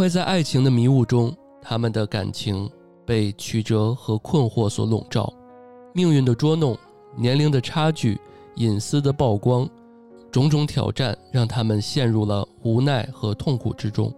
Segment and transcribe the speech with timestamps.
[0.00, 2.66] 徘在爱情的迷雾中，他们的感情
[3.04, 5.30] 被曲折和困惑所笼罩，
[5.92, 6.74] 命运的捉弄，
[7.14, 8.18] 年龄的差距，
[8.54, 9.68] 隐私的曝光，
[10.32, 14.10] 种种挑战让他们陷入了无奈和痛苦之中。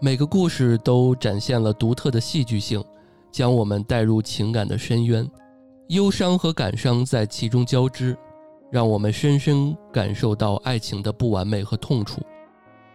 [0.00, 2.80] 每个故事都展现了独特的戏剧性，
[3.32, 5.28] 将我们带入情感的深渊，
[5.88, 8.16] 忧伤和感伤在其中交织，
[8.70, 12.20] 让我们深深感受到爱情的不完美和痛楚。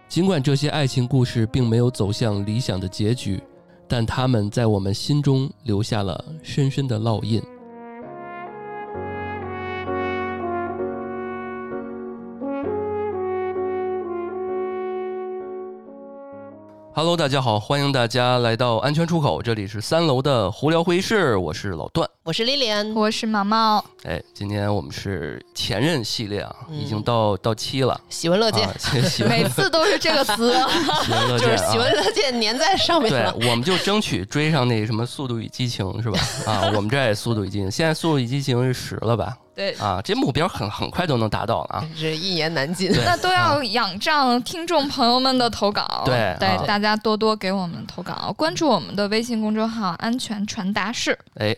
[0.09, 3.41] 尽管这些爱情故事并没有走向理想的结局，
[3.87, 7.41] 但他们在我们心中留下了深深的烙印。
[16.97, 23.85] Hello，大家好，欢迎大家来到安全出口，这里是三楼的胡聊会议室，我是老段，我是丽莲，我是毛毛。
[24.03, 28.67] 哎，今天我们是前任系列啊，已经到到期了，喜闻乐见，
[29.29, 30.51] 每次都是这个词，
[31.03, 33.31] 喜闻乐见，就是喜闻乐见粘在上面了。
[33.31, 36.19] 对，我们就争取追上那什么《速度与激情》是吧？
[36.51, 39.37] 啊，我们这也《速度与激情》，现在《速度与激情》是十了吧？
[39.57, 39.73] 对。
[39.73, 42.91] 啊，这目标很很快都能达到了啊，这一言难尽。
[43.03, 51.55] 那都要仰仗听众朋友们的投稿，对，对，大家多多给我们投稿，关注我们的微信公众号“安全传达室”，哎，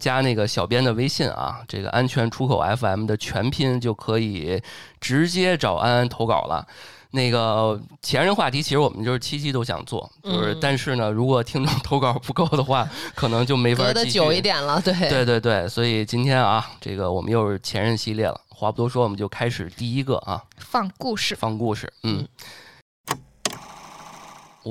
[0.00, 4.60] 加那个小编的微信啊，这个“安全出口 FM” 的全拼就可以
[5.00, 6.66] 直接找安安投稿了。
[7.12, 14.80] 那个前任话题，其实我们就是期期都想做，就是但是呢，如果听众投稿不够的话， 可能就没法隔得久一点了。
[14.80, 18.40] 对对对对，所以今天啊，这个我们又是前任系列了。
[18.48, 22.26] 话不多说，我们就开始第一个啊，放故事，放故事，嗯。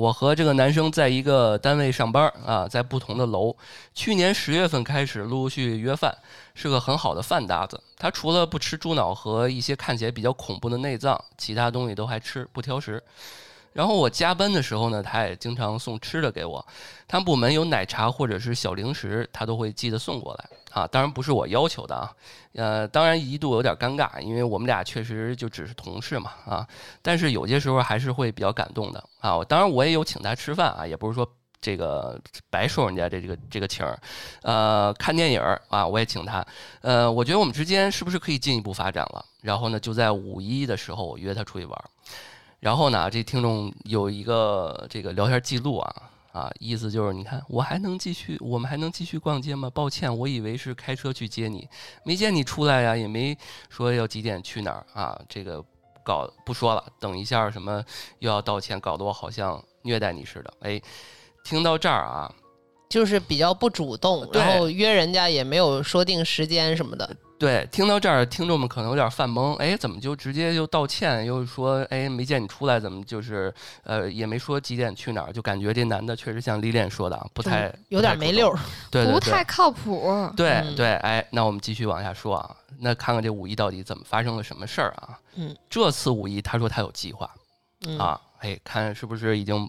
[0.00, 3.54] 我和这个男生在一个单位上班啊，在不同的楼。
[3.94, 6.16] 去年十月份开始陆陆续续约饭，
[6.54, 7.78] 是个很好的饭搭子。
[7.98, 13.02] 他除了不吃猪脑和一些看起来比较恐怖的内脏，其他东西都还吃，不挑食。
[13.72, 16.64] 然后我加班的时候呢，他也经常送吃的给我。
[17.06, 20.86] 他们部门有奶茶或者是小零食，他都会记得送过来啊。
[20.88, 22.12] 当然不是我要求的啊，
[22.54, 26.66] 呃，当然一度有点尴尬，因为我们俩确实就只是同事嘛啊。
[27.00, 29.42] 但是有些时候还是会比较感动的啊。
[29.44, 31.28] 当然我也有请他吃饭啊，也不是说
[31.60, 33.98] 这个白受人家这这个这个情儿。
[34.42, 36.44] 呃，看电影啊，我也请他。
[36.80, 39.24] 呃，我觉得我们之间是不是可以进一步发展了？
[39.42, 41.84] 然后呢，就在五一的时候，我约他出去玩。
[42.60, 45.94] 然后呢，这听众有一个这个聊天记录啊
[46.32, 49.70] 啊，意思就是你看我还能继续，我们还能继续逛街吗？
[49.70, 51.66] 抱歉，我以为是开车去接你，
[52.04, 53.36] 没见你出来呀，也没
[53.70, 55.18] 说要几点去哪儿啊。
[55.26, 55.64] 这个
[56.04, 57.82] 搞不说了，等一下什么
[58.18, 60.52] 又要道歉，搞得我好像虐待你似的。
[60.60, 60.80] 哎，
[61.42, 62.30] 听到这儿啊，
[62.90, 67.16] 就是比较不主动，然后约人家也没有说定时间什么的。
[67.40, 73.52] 对，听到这儿，听众们可能有点犯懵，哎，怎么就直接就道歉，又说，哎，没见你出来，怎么就是，
[73.82, 78.58] 呃，也没说几点去哪儿，就感觉这男的确实像李恋说的，不太有点没溜儿，
[78.90, 80.30] 对，不太靠谱。
[80.36, 85.18] 对对，哎，那我们继续往下说啊，那看看这五一到底怎么发生了什么事儿啊？
[85.36, 87.30] 嗯，这次五一他说他有计划，
[87.98, 89.68] 啊，哎，看是不是已经。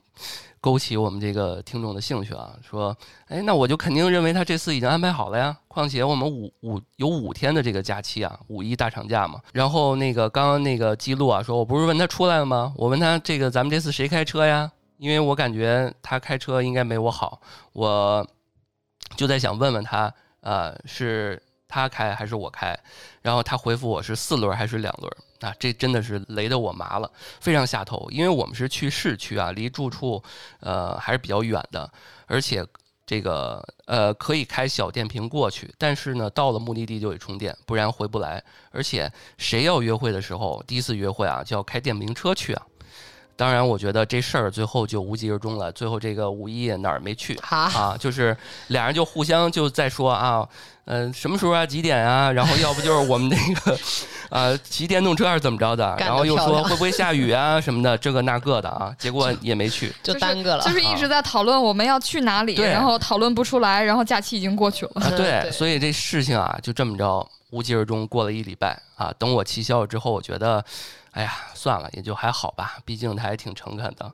[0.63, 2.95] 勾起我们这个听众的兴趣啊，说，
[3.29, 5.57] 哎，那我就肯定认为他这次已经安排好了呀。
[5.67, 9.41] 况且我们五五有五天的这个假期啊，五一大长假嘛。
[9.53, 12.71] 然后那个刚刚那个记录啊，说我不是问他出来了吗？
[12.77, 14.71] 我问他这个咱们这次谁开车呀？
[14.97, 17.41] 因为我感觉他开车应该没我好，
[17.73, 18.23] 我
[19.15, 22.79] 就在想问问他，呃，是他开还是我开？
[23.23, 25.11] 然后他回复我是四轮还是两轮？
[25.41, 28.07] 啊，这真的是雷得我麻了，非常下头。
[28.11, 30.23] 因为我们是去市区啊，离住处
[30.61, 31.91] 呃还是比较远的，
[32.27, 32.65] 而且
[33.05, 38.41] 这个呃可以开小电瓶过去，但是呢到了目的地就得充电，不然回不来。
[38.71, 42.65] 而且谁要约会的时候，第一次约会啊就要开电瓶车去啊。
[43.41, 45.71] 当然，我觉得这事儿最后就无疾而终了。
[45.71, 47.97] 最后这个五一哪儿没去啊？
[47.97, 48.37] 就是
[48.67, 50.47] 俩人就互相就在说啊，
[50.85, 51.65] 嗯，什么时候啊？
[51.65, 52.31] 几点啊？
[52.31, 53.75] 然后要不就是我们那个
[54.29, 55.95] 啊骑电动车还是怎么着的？
[55.97, 58.93] 然后又说会不会下雨啊什么的，这个那个的啊。
[58.99, 60.63] 结果也没去，就耽搁了。
[60.63, 65.11] 就是一直在讨论我们要去哪里，然后讨论不出来，然后假期已经过去了。
[65.17, 69.13] 对，所以这事情啊就这么着无疾而终，过了一礼拜啊。
[69.19, 70.65] 等我气消了之后，我觉得。
[71.13, 72.77] 哎呀，算了，也就还好吧。
[72.85, 74.09] 毕竟他还挺诚恳的，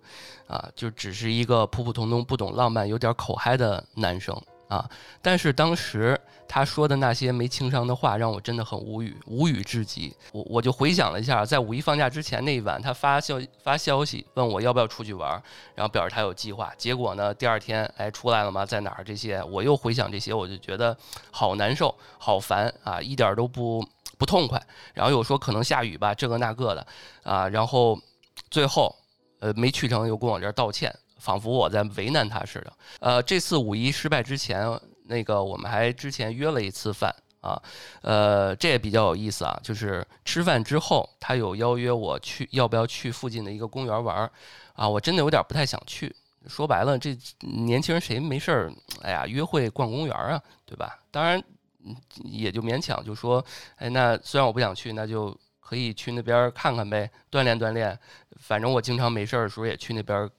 [0.48, 4.36] 啊，就只是一个普普通通、不懂浪漫、有点口嗨的男生
[4.68, 4.90] 啊。
[5.22, 10.16] 但是当时他说的那些没情商的话，让我真的很无语，无语至极。
[10.32, 15.30] 我我就回想了一下，在五一放假之前那一晚，他发消发消息问我要不要出去玩，
[15.76, 16.74] 然后表示他有计划。
[16.78, 18.66] 结果呢，第二天，哎，出来了吗？
[18.66, 19.04] 在哪儿？
[19.04, 20.98] 这些我又回想这些，我就觉得
[21.32, 23.86] 好难受，好烦啊，一点都不。
[24.20, 24.60] 不痛快，
[24.96, 26.88] 然后又说可能下雨吧，这个那个的，
[27.22, 27.96] 啊，然后
[28.50, 28.96] 最后，
[29.40, 32.74] 呃，没去成，又跟我这儿道歉，仿佛我在为难他似的。
[33.00, 34.68] 呃，这次五一失败之前，
[35.08, 37.62] 那个我们还之前约了一次饭啊，
[38.02, 44.32] 呃，这也比较有意思啊，就是吃饭之后，他有邀约我去，要不要去附近的一个公园玩儿
[44.74, 44.88] 啊？
[44.88, 46.14] 我真的有点不太想去。
[46.48, 48.72] 说白了，这年轻人谁没事儿？
[49.02, 50.98] 哎呀，约会逛公园啊，对吧？
[51.12, 51.44] 当然，
[52.24, 53.44] 也就勉强就说，
[53.76, 57.98] 哎，那虽然我不想去，那就可以去那边看看呗，锻炼锻炼。
[58.40, 60.30] 反正我经常没事儿的时候也去那边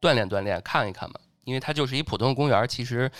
[0.00, 1.16] 锻炼锻炼，看一看嘛。
[1.44, 3.10] 因为它就是一普通的公园，其实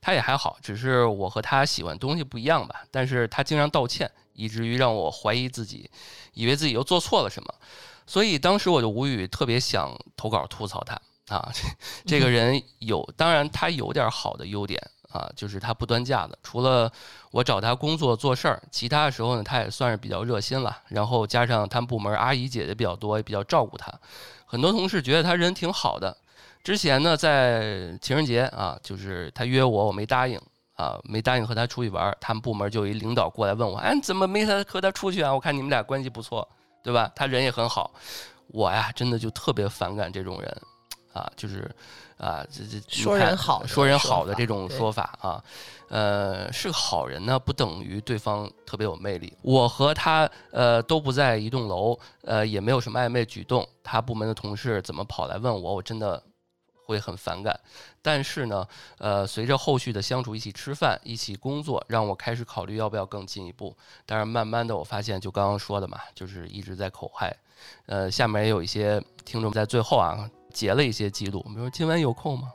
[0.00, 2.82] 他也还好，只是我和他喜欢东西不一样吧。
[2.90, 5.90] 但是他经常道歉，以至于让我怀疑自己，
[6.34, 7.54] 以为自己又做错了什么。
[8.06, 11.00] 所以当时我就无语，特别想投稿吐槽他。
[11.34, 11.48] 啊，
[12.04, 14.80] 这个人有，当然他有点好的优点
[15.12, 16.36] 啊，就是他不端架子。
[16.42, 16.90] 除了
[17.30, 20.76] 我找他工作做事儿，其他的时候呢，他也算是比较热心了。
[20.88, 23.92] 然后加上他们部门阿姨姐姐比较多，也比较照顾他。
[24.44, 26.16] 很多同事觉得他人挺好的。
[26.62, 30.40] 之前呢，在情人节啊，就是他约我，我没答应
[30.74, 32.16] 啊，没答应和他出去玩。
[32.20, 35.32] 他们部门就有一领导过来问我，哎，怎么没他和他出去啊？
[35.32, 36.46] 我看你们俩关系不错，
[36.82, 37.10] 对吧？
[37.14, 37.90] 他人也很好。
[38.48, 40.62] 我呀，真的就特别反感这种人。
[41.12, 41.68] 啊，就是，
[42.18, 45.42] 啊，这这说人好，说人好的这种说法啊，
[45.88, 49.36] 呃，是个好人呢，不等于对方特别有魅力。
[49.42, 53.68] 我和他呃都不在一栋楼，呃，也没有什么暧昧举动。
[53.82, 56.22] 他部门的同事怎么跑来问我，我真的
[56.90, 57.58] 会很反感。
[58.02, 58.66] 但是呢，
[58.98, 63.76] 呃，随着后续的相处，一起吃饭，一起工作，让我开始考虑要不要更进一步。
[64.04, 67.34] 但是慢慢的，我发现就刚刚说的嘛，就是一直在口嗨。
[67.86, 70.30] 呃，下面也有一些听众在最后啊。
[70.52, 72.52] 截了一些记录，比如说今晚有空吗？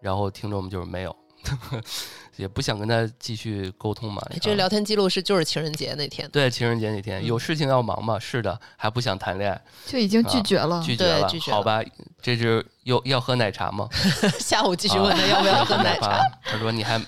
[0.00, 1.14] 然后听众们就是没有，
[2.36, 4.22] 也不想跟他继续沟通嘛。
[4.40, 6.28] 这聊天记录是就是情人节那天。
[6.30, 8.18] 对，情人节那天有事情要忙嘛？
[8.18, 10.82] 是的，还不想谈恋爱，就已经拒绝了。
[10.84, 11.82] 拒绝了，好吧，
[12.20, 13.88] 这是又要喝奶茶吗？
[14.38, 16.20] 下午继续问他要不要喝奶茶。
[16.42, 17.00] 他说你还，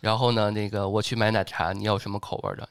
[0.00, 0.50] 然后呢？
[0.50, 2.68] 那个我去买奶茶，你要什么口味的？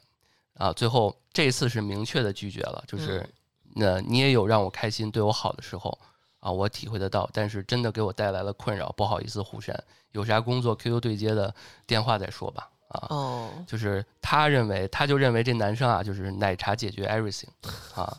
[0.54, 3.28] 啊，最后这次是明确的拒绝了，就是
[3.74, 5.98] 那你也有让我开心、对我好的时候。
[6.40, 9.76] 啊，我体会得到，但是真的给我带来了困扰，不好意思，虎山，
[10.12, 11.54] 有啥工作 QQ 对接的
[11.86, 12.70] 电话再说吧。
[12.88, 17.48] 啊，哦，就是他认为，他就认为这男生啊，就是奶茶解决 everything，
[17.94, 18.16] 啊，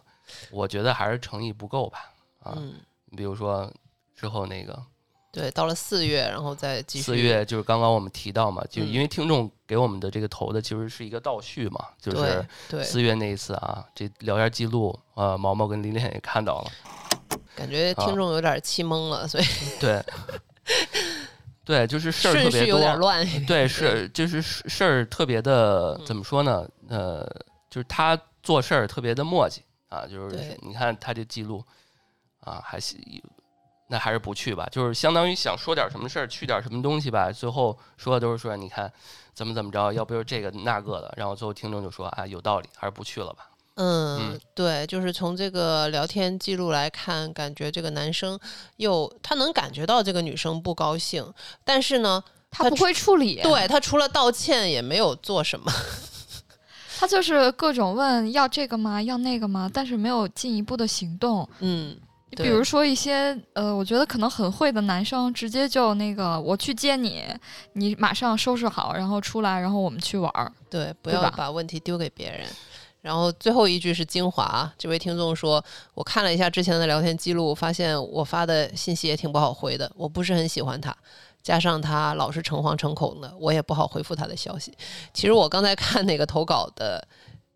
[0.52, 2.14] 我觉得还是诚意不够吧。
[2.44, 2.56] 啊，
[3.06, 3.72] 你比如说
[4.16, 4.80] 之后那个，
[5.32, 7.06] 对，到了四月，然后再继续。
[7.06, 12.48] 四月就是刚刚我们提到嘛，就因为听众给我们的这个投的其实是一个倒叙嘛，就是
[12.84, 16.72] 四月那一次啊，这聊天记录，呃，毛毛跟林林也看到了。
[17.60, 19.44] 感觉听众有点气懵了，所以
[19.80, 20.02] 对，
[21.66, 23.46] 对，就是事儿特别多，有点乱。
[23.46, 26.68] 对，是就是事儿特别的，怎么说呢？
[26.88, 27.24] 呃，
[27.70, 29.60] 就是他做事儿特别的磨叽
[29.90, 31.64] 啊，就是你看他这记录
[32.40, 32.96] 啊，还是
[33.88, 38.92] 那还是不去吧，就是相当于想说点什么事儿，去点什么东西吧，最后说的都是说你看
[39.34, 43.50] 怎么怎么着，要不就这个那个的，然后最后听众就说啊，有道理，还是不去了吧。
[43.82, 48.38] 嗯，对，就是从这个聊天记录来看，感觉这个男生
[48.76, 51.26] 又他能感觉到这个女生不高兴，
[51.64, 52.22] 但是呢，
[52.52, 55.72] 他不会处理，对他除了道歉也没有做什么，
[57.00, 61.48] 他就是各种问要这个吗，要那个吗，但是没有进一步的行动。
[61.60, 61.96] 嗯，
[62.32, 67.24] 比如说一些呃，我觉得可能很会的男生，直接就那个我去接你，
[67.72, 70.52] 你马上收拾好，然后出来，然后我们去玩儿。
[70.70, 72.46] 对，不要把问题丢给别人。
[73.02, 75.64] 然后最后一句是精华，这位听众说
[75.96, 79.90] ：“我看了一下之前的聊天记录，发现我发的信息也挺不好回的。
[79.96, 80.94] 我不是很喜欢他，
[81.42, 84.78] 加上他老是诚惶诚恐的，我也不好回复他的消息。
[85.14, 87.02] 其实我刚才看那个投稿的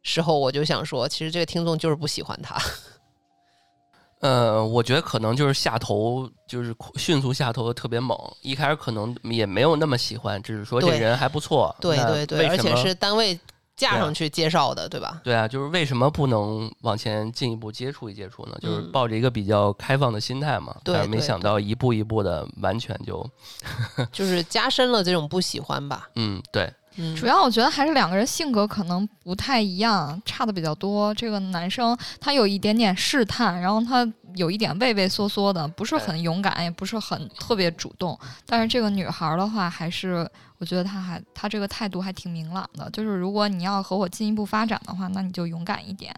[0.02, 2.58] 时候，我就想说，其实这个听众就是不喜欢他。
[4.22, 8.18] 呃，我觉得可能就是下头，就是迅速下头的特别猛。
[8.42, 11.76] 一开始可能也没有那么喜欢，只是说这人还不错。
[11.82, 13.38] 对对对，而且是单位。”
[13.84, 15.20] 架上去介绍的，对吧？
[15.24, 18.58] 对啊，就是为什么不能往前进一步接触一接触呢？
[18.62, 20.75] 就是抱着一个比较开放的心态嘛。
[20.84, 23.30] 对，没想到一步一步的，完全就
[24.12, 26.08] 就是加深了这种不喜欢吧。
[26.16, 26.72] 嗯，对。
[27.18, 31.12] 主要我觉得还是两个人性格可能不太一样，差的比较多。
[31.16, 38.16] 这个男生他有一点点试探，然后他有一点畏畏缩缩的，不是很勇敢，也不是很特别主动。
[38.46, 40.30] 但是这个女孩的话，还是
[40.63, 42.89] 我觉得他还他这个态度还挺明朗的。
[42.91, 46.15] 就是如果你要和我进一步发展的话，那你就勇敢一点，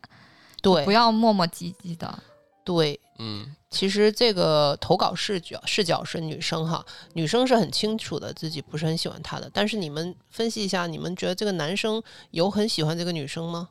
[0.61, 2.19] 对，不要磨磨唧唧的。
[2.63, 13.69] 对，嗯，其实这个投稿视角视角是女生哈，女生是很清楚的自己不是很喜欢他的，但是你们分析一下，你们觉得这个男生有很喜欢这个女生吗？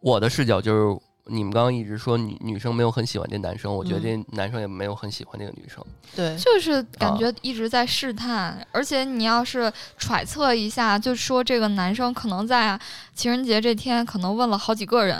[0.00, 5.84] 我的视角就是，你们刚刚一直说女女生没有很喜欢这男生，我觉得嗯这男生也没有很喜欢这个女生。
[6.16, 12.78] 对，就是感啊觉一直在试探，而且你要是揣测一下，就说这个男生可能在
[13.14, 15.16] 情人节这天可能问了好几个人，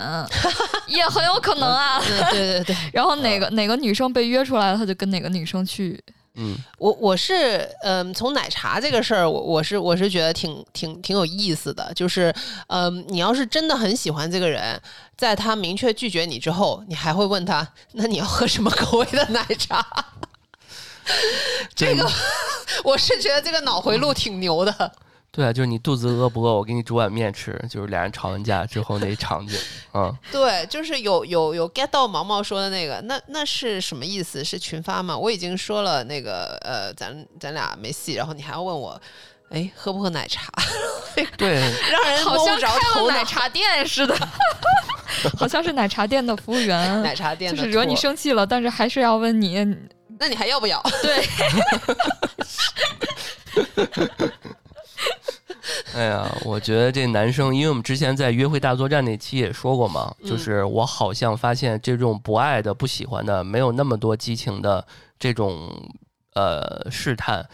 [0.87, 1.99] 也很有可能啊。
[1.99, 6.01] 对对对对， 然后哪个哪个女生被约出来了，他就跟哪个女生去。
[6.35, 12.33] 嗯，我我是嗯，从奶茶这个事儿，我我是我是觉得挺挺挺有意思的，就是
[12.67, 14.81] 嗯，你要是真的很喜欢这个人，
[15.17, 19.85] 在他明确拒绝你之后，你还会问他，那你要喝什么口味的奶茶？
[21.75, 22.09] 这个
[22.85, 24.91] 我是觉得这个脑回路挺牛的。
[25.31, 26.55] 对啊，就是你肚子饿不饿？
[26.55, 27.57] 我给你煮碗面吃。
[27.69, 29.57] 就是俩人吵完架之后那场景，
[29.93, 34.43] 嗯， 对，就是有有有 get 到毛毛说的那个，那那是什么意思？
[34.43, 35.17] 是群发吗？
[35.17, 38.99] 我已经说了那个呃，咱咱俩没戏，然后你还要问我，
[39.51, 40.51] 哎，喝不喝奶茶？
[41.37, 41.59] 对，
[41.91, 44.15] 让人好像摸不着头奶茶店似的，
[45.37, 49.63] 好像是奶茶店的服务员，奶茶店的就是惹你生气了，但是还是要问你。
[50.21, 50.81] 那你还要不要？
[51.01, 51.25] 对，
[55.95, 64.85] 哎呀，我觉得这男生，因为我们之前在约会大作战那期也说过嘛，嗯就是我好像发现这种不爱的、不喜欢的，没有那么多激情的
[65.17, 65.69] 这种
[66.33, 67.47] 呃试探，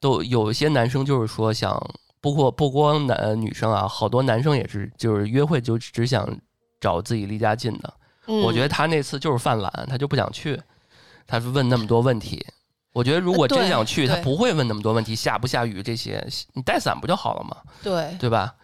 [0.00, 1.80] 都有一些男生就是说想，
[2.20, 6.28] 不过不光男、呃女生啊，好多男生也是，就是约会就只想
[6.80, 7.94] 找自己离家近的。
[8.26, 10.60] 我觉得他那次就是犯懒，他就不想去，
[11.26, 12.44] 他是问那么多问题。
[12.96, 17.54] 我觉得如果真想去，他不会问那么多问题，下不下雨这些，你带伞不就好了吗？
[17.82, 18.54] 对对吧？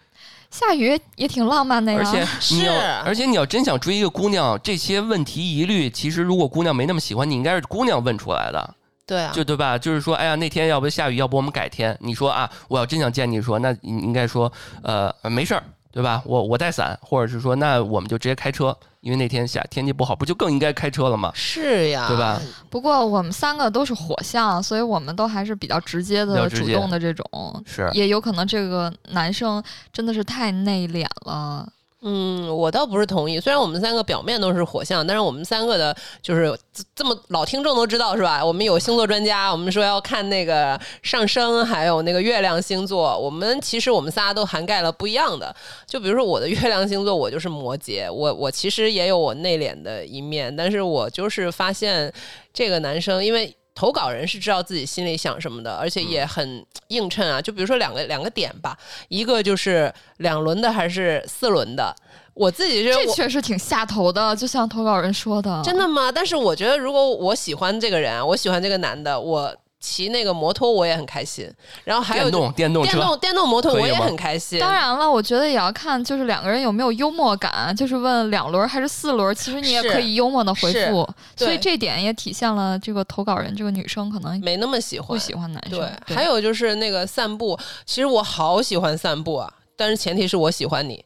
[0.51, 1.99] 下雨也挺浪漫的呀。
[1.99, 2.73] 而且 你要，
[3.05, 8.75] 而且你要真想追一个姑娘，这些问题疑虑，其实如果姑娘没那么喜欢你，应该是姑娘问出来的，
[9.07, 9.77] 对啊，就对吧？
[9.77, 11.95] 就是说，哎呀，那天要不下雨，要不我们改天。
[12.01, 14.51] 你说啊，我要真想见你说，那你应该说，
[14.83, 15.63] 呃，没事儿，
[15.93, 16.23] 对吧？
[16.25, 21.33] 我我带伞，或者是说，那我们就直接开车，因为那天下天气不好，不就更应该开车了吗？
[21.35, 22.41] 是呀，对吧？
[22.71, 27.65] 不过我们三个都是火象，所以我们都还是比较直接的、主动的这种。
[27.67, 31.69] 是，也有可能这个男生真的是太内敛了。
[32.05, 33.39] 嗯，我倒不是同意。
[33.39, 38.45] 虽然我们三个表面都是火象，但是我们三个的，就是这这么老听众都知道是吧？
[38.45, 43.17] 我们有星座专家，我们说要看那个上升，还有那个月亮星座。
[43.17, 45.55] 我们其实我们仨都涵盖了不一样的。
[45.87, 52.13] 就比如说我的月亮星座，我就是摩羯，我我其实也有我内敛的一面，但是我就是发现
[52.53, 53.57] 这个男生，因为。
[53.75, 57.41] 投稿人是知道自己心里想什么的，而且也很映衬啊。
[57.41, 58.77] 就比如说两个两个点吧，
[59.09, 61.95] 一个就是两轮的还是四轮的，
[62.35, 66.13] 我自己是我这确实挺下头的，就像投稿人说的，真的吗？
[66.13, 71.47] 但是我觉得，如果我喜欢这个人啊，我喜欢这个男的，我骑那个摩托我也很开心。
[71.85, 74.61] 然后还有电动电动车，电动电动摩托我也很开心。
[74.61, 85.79] 当然了，我觉得也要看就是两个人有没有幽默感，就是问两轮还是四轮，其实你也可以幽默的回复，所以这点也体现了这个投稿人这个女生可能没那么喜欢，不喜欢男生。
[86.07, 91.05] 对，还有就是那个散步，其实我好喜欢散步啊，但是前提是我喜欢你。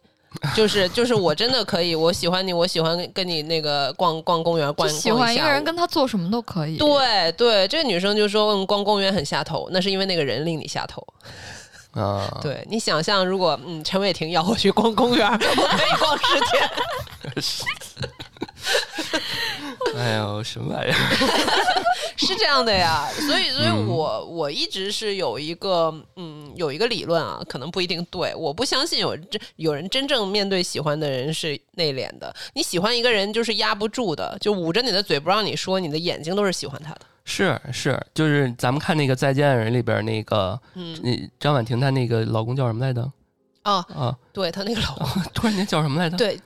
[0.55, 6.77] 就是就是我真的可以，我喜欢你，我喜欢跟你那个逛逛公园，逛就喜欢一个人跟他做什么都可以。
[6.77, 11.07] 对对，这个女生就说嗯，逛公园很下头，那是因为那个人令你下头。
[11.93, 16.71] 啊，对你想象，如果嗯陈伟霆要我去逛公园，我可以逛十天。
[19.97, 20.97] 哎呦，什么玩意儿？
[22.17, 32.35] 是这样的呀，所以，所以嗯我我一直是有一个嗯有一个理论啊，可能不一定对，我不相信有真有人真正面对喜欢的人是内敛的。
[32.55, 37.01] 你喜欢一个人就是压不住的，就捂着你的嘴不让你说，你的眼睛都是喜欢他的。
[37.25, 43.03] 是是，就是咱们看那个《再见爱人》里边那个，嗯，那张婉婷她那个老公叫什么来着？
[43.63, 46.17] 啊，啊，对她那个老公， 突然间叫什么来着？
[46.17, 46.39] 对，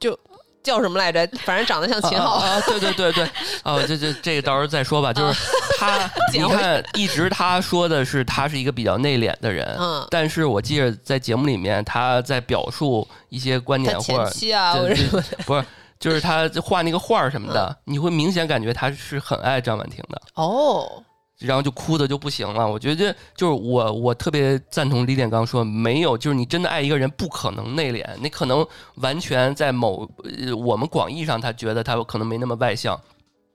[0.00, 0.18] 就
[0.62, 1.26] 叫什么来着？
[1.44, 2.32] 反正长得像秦昊。
[2.32, 2.60] 啊！
[2.66, 3.28] 对对对对，
[3.64, 5.12] 哦，这这这个到时候再说吧。
[5.12, 5.40] 就是
[5.78, 14.30] 他，你看，一直他说的是他是一个比较内敛的人，嗯，但是我记得在节目里面他在表述一些观点或者
[15.44, 15.64] 不是，
[15.98, 20.20] 就是他画那个画儿什么嗯的，你会明显感觉他是很爱张婉婷的。
[20.34, 21.02] 哦，
[21.46, 22.70] 然后就哭的就不行了。
[22.70, 32.98] 我觉得就是我，我特别赞同李典刚说，没有，就是你真的爱一个人，不可能内敛，你可能完全在某呃我们广义上，他觉得他可能没那么外向，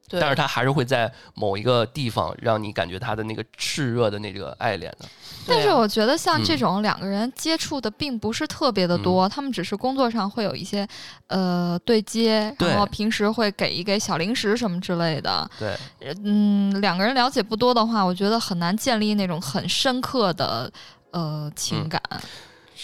[0.10, 5.06] 但是他还是会在某一个地方让你感觉他的那个炽热的那个爱恋的。
[5.46, 10.88] 但是我觉得像这嗯种两个人接触的并不是特别的多，他们只是工作上会有一些
[11.28, 15.50] 呃对接，对然后平时会给一给小零食什么之类的。
[15.58, 15.78] 对，
[16.24, 20.72] 嗯，两个人了解不多的话，我觉得很难建立那种很深刻的
[21.12, 22.02] 呃情嗯感。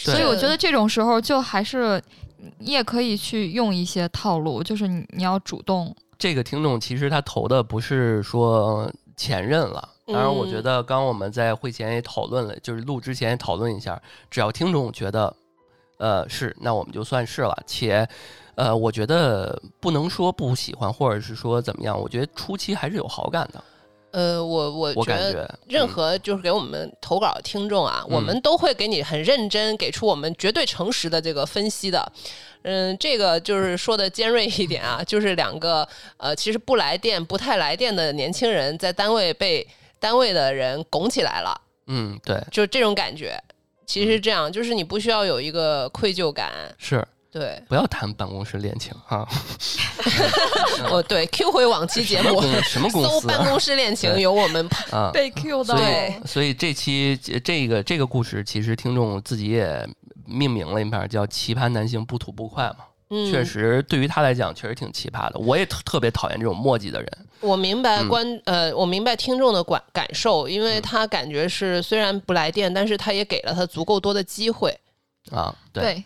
[0.05, 2.01] 对所以我觉得这种时候就还是
[2.59, 5.95] 你也可以去用一些套路，就是你你要主动。
[6.23, 14.01] 这个听众其实他投的不是说前任了，当然我觉得刚刚我们在会前也讨论了，就是录之前也讨论一下，
[14.31, 15.35] 只要听众觉得
[15.97, 18.07] 呃是，那我们就算是了，且。
[18.55, 23.61] 呃，我觉得不能说不喜欢，或者是说怎么样，我觉得初期还是有好感的。
[24.13, 25.87] 呃，我我我觉得任嗯。
[25.87, 28.23] 何就是给我们投稿的听众啊，我嗯。
[28.23, 32.11] 们都会给你很认真，给出我们绝对诚实的这个分析的。
[32.61, 39.67] 嗯，这个就是说的尖锐一点啊，就是两个呃，其实不来电、不太来电的年轻人，在单位被
[39.99, 43.37] 单位的人拱起来了，嗯，对，就这种感觉。
[43.85, 49.27] 其实这样，就是你不需要有一个愧疚感，是对，不要谈办公室恋情哈。
[50.89, 53.21] 哦对，Q 回往期节目，什么搜？
[53.27, 59.87] 办公室恋情对有我们啊， 被 Q 所以对所以这期这这个这个故事，其实听众自己也
[60.27, 62.85] 命名了一篇叫“奇葩男性不吐不快”嘛。
[63.09, 65.39] 嗯，确实，对于他来讲，确实挺奇葩的。
[65.39, 67.09] 我也特特别讨厌这种墨迹的人。
[67.41, 74.75] 我明白嗯观、呃，我明白听众的感感受，因为嗯他感觉是虽然不来电，但是他也给了他足够多的机会。
[75.31, 76.03] 啊，对，对，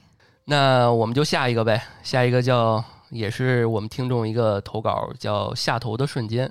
[0.49, 6.49] 那我们就下一个呗，下一个叫也是我们听众一个投稿，叫下头的瞬间。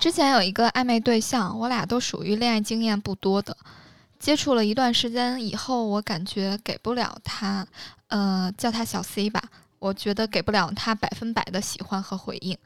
[0.00, 3.56] 之前有一个暧昧对象，我俩都属于恋爱经验不多的。
[4.18, 7.64] 接触了一段时间以后，我感觉给不了他，
[8.08, 9.40] 呃，叫他小 C 吧。
[9.78, 12.58] 我觉得给不了他百分百的喜欢和回应。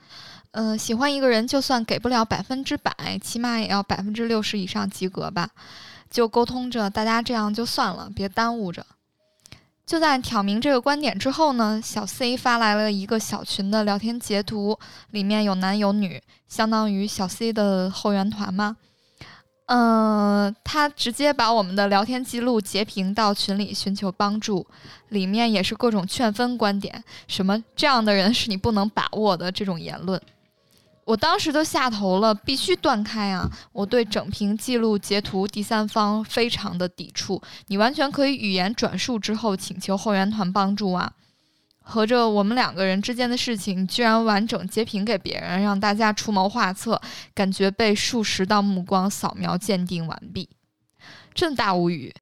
[0.53, 2.91] 呃，喜欢一个人，就算给不了百分之百，
[3.23, 5.51] 起码也要百分之六十以上及格吧。
[6.11, 8.87] 就沟通着，大家这样就算了，别耽误着。
[9.87, 14.79] 就在挑明这个观点之后呢，小 C 发来了一个小群的聊天截图，
[15.11, 18.77] 里面有男有女，相当于小 C 的后援团嘛。
[19.67, 24.67] 嗯、他直接把我们的聊天记录截屏到群里寻求帮助，
[25.09, 30.21] 里面也是各种劝分观点，什么这样的人是你不能把握的这种言论。
[31.05, 33.51] 我当时都下头了，必须断开啊！
[33.73, 41.13] 我对整屏记录截图第三方非常的抵触，你完全可以语言转述之后请求后援团帮助啊。
[41.87, 46.99] 合着我们两个人之间的事情，居然完整截屏给别人，让大家出谋划策，
[47.35, 50.49] 感觉被数十道目光扫描鉴定完毕，
[51.35, 52.15] 真大无语。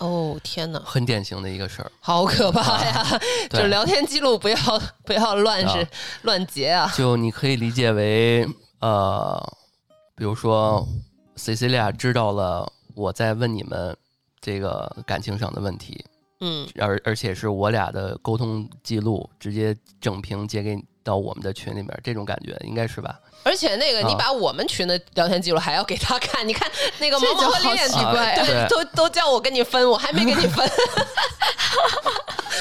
[0.00, 1.92] 哦天哪，很典型的一个事儿。
[2.00, 3.06] 好可怕呀！
[3.50, 4.56] 就对聊天记录不要
[5.04, 5.88] 不要乱是、啊
[6.22, 6.90] 乱截啊。
[6.96, 8.46] 就你可以理解为，
[8.80, 9.40] 呃，
[10.16, 10.86] 比如说
[11.36, 13.96] Cecilia 知道了我在问你们
[14.40, 16.04] 这个感情上的问题，
[16.40, 23.18] 嗯，而而且是我俩的沟通记录直接整屏截给到我们的群里面，这种感觉应该是吧？
[23.42, 30.68] 而且那个你啊把我们群的聊天记录还要给他看，你看那个毛毛这就好和丽丽奇怪啊对，都都叫我跟你分，我还没跟你分，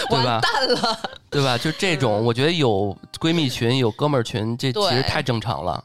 [0.10, 1.00] 对吧 完蛋了。
[1.30, 1.58] 对吧？
[1.58, 5.84] 就这种，我觉得有闺蜜群、有哥们儿群，这其实太正常了。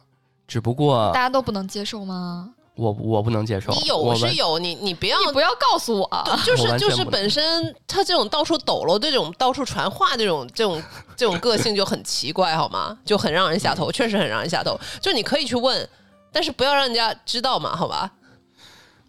[0.48, 2.54] 只不过大家都不能接受吗？
[2.76, 10.82] 我我不能接受，你有我是有，你你不要你不要告诉我，就 是就是本身他这种到处抖搂、这种到处传话这种这种
[11.16, 12.98] 这种个性就很奇怪，好吗？
[13.04, 14.78] 就很让人下头，确实很让人下头。
[15.00, 15.88] 就你可以去问，
[16.32, 18.10] 但是不要让人家知道嘛，好吧？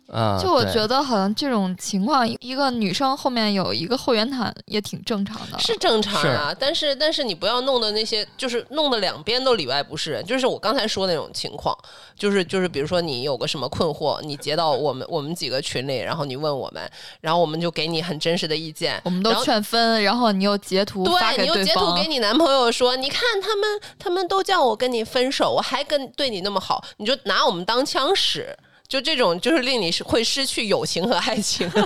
[0.07, 5.57] 嗯，就我觉得好像这种情况，一个女生后面有一个后援团也挺正常的。
[5.59, 11.75] 是正常啊，但是但是你不要弄的那些，就是弄的两边都里外不是人，就是我刚才说那种情况，
[12.15, 16.87] 就是就是比如说你有个什么困惑，你截到我们我们几个群里，然后你问我们，
[17.21, 28.55] 然后我们就给你很真实的意见，我们都劝分，然后你又截图发对，你又截图给，你男朋友说，你看他们他们都叫我跟你分手，我还跟对你那么好，你就拿我们当枪使。
[28.87, 31.69] 就这种，就是令你是会失去友情和爱情。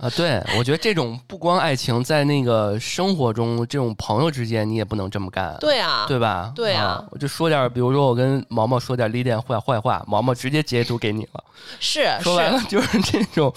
[0.00, 6.50] 啊，对，我觉得这种不光爱情，在那个生活中，这种朋友之间，你也不能这么干，对啊，对吧？
[6.56, 11.44] 对啊我就说点，比如说我跟毛毛说点李店坏坏话，毛毛直接截图给你了，
[11.78, 13.54] 是说白了，就是这种，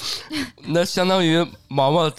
[0.67, 2.11] 那相当于毛毛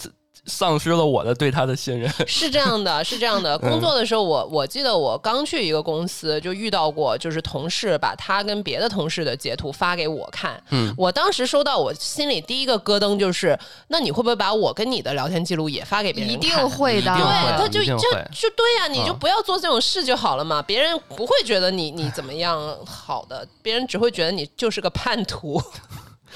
[0.47, 2.11] 丧失了我的对他的信任。
[2.27, 3.59] 是这样的，是这样的。
[3.59, 10.63] 工作的时候，我我记得我刚去一个公司，就遇到过，就是同事把他跟别的同事的截图发给我看。
[10.71, 16.37] 嗯，我当时收到，我心里第一个咯噔就是，那你会不会把我跟你的聊天记录也发给别人一？
[16.37, 17.13] 定会的。
[17.15, 25.61] 对，他就就就对呀、你就嗯不要做这种事就好了嘛，别人不会觉得你你怎么样好的，别人只会觉得你就是个叛徒。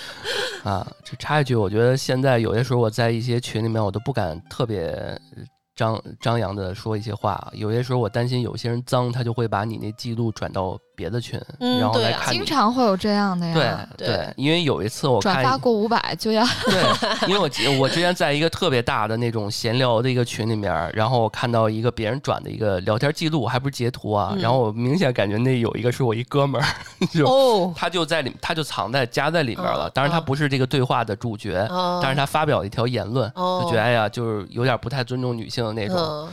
[0.64, 5.18] 啊，这插一句，我觉得现在有些时候我在一些群里面，我都不敢特别
[5.74, 7.50] 张张扬的说一些话。
[7.54, 11.40] 有些时候我担心有些人脏，他就会把你那记录转到别的群，
[11.80, 12.46] 然后来看你经。
[12.50, 13.88] 常会有这样的对呀。
[13.96, 26.66] 对对因为有一次我看转发过五百就要对，因为我记我之前在一个特别大的那种闲聊的一个群里面，然后我看到一个别人转的一个聊天记录，还不是截图啊，嗯然后我明显感觉那有一个是我一哥们儿，
[27.14, 29.92] 就哦，他就在里，他就藏在夹在里面了嗯。
[29.94, 35.96] 当然他嗯不是这个对话的主角，哦但是他发表了一条言论，哦就觉得哎呀，就是有点不太尊重女性的那种。
[35.96, 36.28] 嗯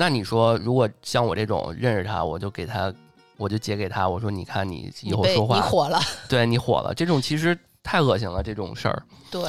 [0.00, 2.92] 那你说，如果像我这种认识他，我就给他，
[3.38, 5.98] 我就截给他，我说你看你以后说话，你火了，
[6.28, 9.02] 对你火了，这种其实太恶心了，这种事儿。
[9.30, 9.42] 对，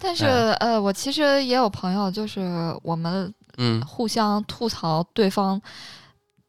[0.00, 5.60] 但是哎呃，我其实也有朋友，就是我们嗯互相吐槽对方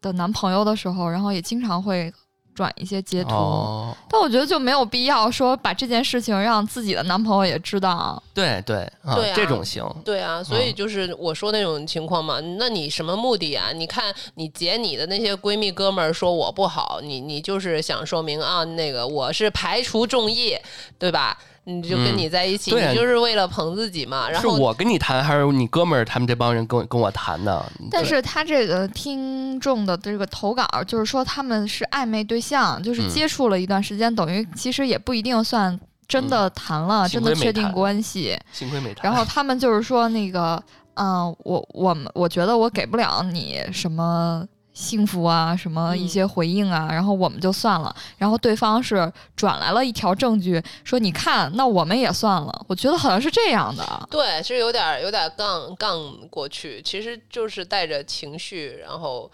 [0.01, 2.11] 的男朋友的时候，然后也经常会
[2.55, 3.35] 转一些截图。
[3.35, 8.21] 哦，但我觉得就没有必要说把这件事情让自己的男朋友也知道。
[8.33, 9.85] 对对啊，对啊这种行。
[10.03, 13.71] 对啊，所以嗯就是我说那种情况嘛，那你什么目的啊？
[13.73, 20.55] 你看你截你的那些闺蜜哥们儿说我不好，你你就是想说明啊，那个我是排除众议，
[20.97, 21.37] 对吧？
[21.65, 24.29] 你就跟嗯你在一起，你就是为了捧自己嘛。
[24.29, 27.65] 然后是我跟你谈，还是你哥们儿他们这帮人跟我跟我谈的？
[27.91, 38.37] 但是他这个听众的这个投稿，就是说他们是暧昧对象，就是嗯接触了一段时间，等于其实也不一定算真的谈了，真的确定关系。
[38.51, 39.03] 幸亏没谈。
[39.03, 40.61] 然后他们就是说那个，
[40.93, 44.45] 嗯、我我们我觉得我给不了你什么
[44.75, 47.95] 幸福啊，什么一些回应啊，然后我们就算了。
[48.17, 52.65] 然后对方是转来了一条证据，说你看，那我们也算了。
[52.67, 54.07] 我觉得好像是这样的。
[54.11, 59.31] 对，是有点儿有点儿杠杠过去，其实就是带着情绪，然后，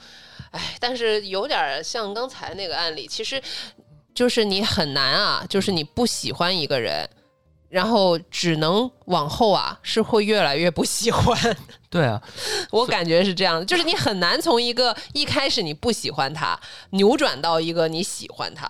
[0.52, 3.42] 哎，但是有点儿像刚才那个案例，其实
[4.14, 7.10] 就是你很难啊，就是你不喜欢一个人，
[7.72, 11.58] 然后只能往后啊是会越来越不喜欢，
[11.90, 12.22] 对啊，
[12.70, 18.70] 我感觉是这样的，就是你很难从一个一开始你不喜欢他，扭转到一个你喜欢他，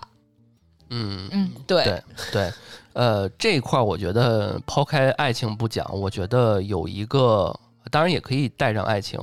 [0.90, 2.52] 嗯，嗯，对，对对，
[2.92, 7.52] 呃，这一块儿我觉得抛开爱情不讲，我觉得有一个，
[7.90, 9.20] 当然也可以带上爱情，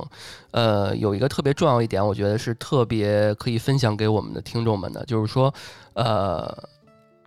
[0.50, 5.52] 呃，有一个特别重要一点，我觉得是特别可以分享给我们的听众们的，就是说，
[5.94, 6.68] 呃。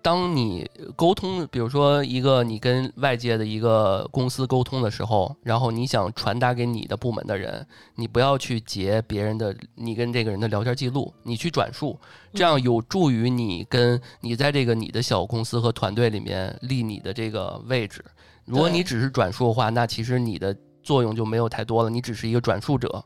[0.03, 11.97] 当你沟通，比如说一个你跟外界的一个公司沟通的时候，然后你想传达给你的部门的人，你不要去截别人的你跟这个人的聊天记录，你去转述，
[12.33, 18.03] 这样有助于你跟你在这个你的小公司和团队里面立你的这个位置。
[18.43, 23.05] 如果你只是转述的话，那其实你的作用就没有太多了，你只是一个转述者。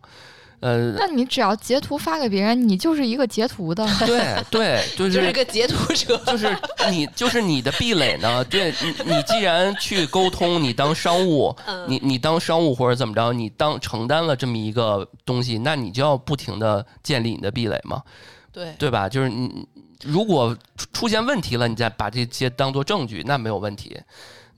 [0.60, 3.86] 呃，那你只要截图发给别人，你就是一个截图的。
[4.08, 6.58] 对对，就 就是是一个截图者，就是
[6.90, 8.44] 你就是你的壁垒呢？
[8.46, 18.02] 对你，你既然去沟通，你当商务，嗯你你当商务或者怎么着，你当承担了这么一个东西，那你就要不停的建立你的壁垒嘛，
[18.52, 19.08] 对对吧？
[19.08, 19.68] 就是你
[20.04, 23.96] 如果出出现问题了，你再把这些当做证据，那没有问题。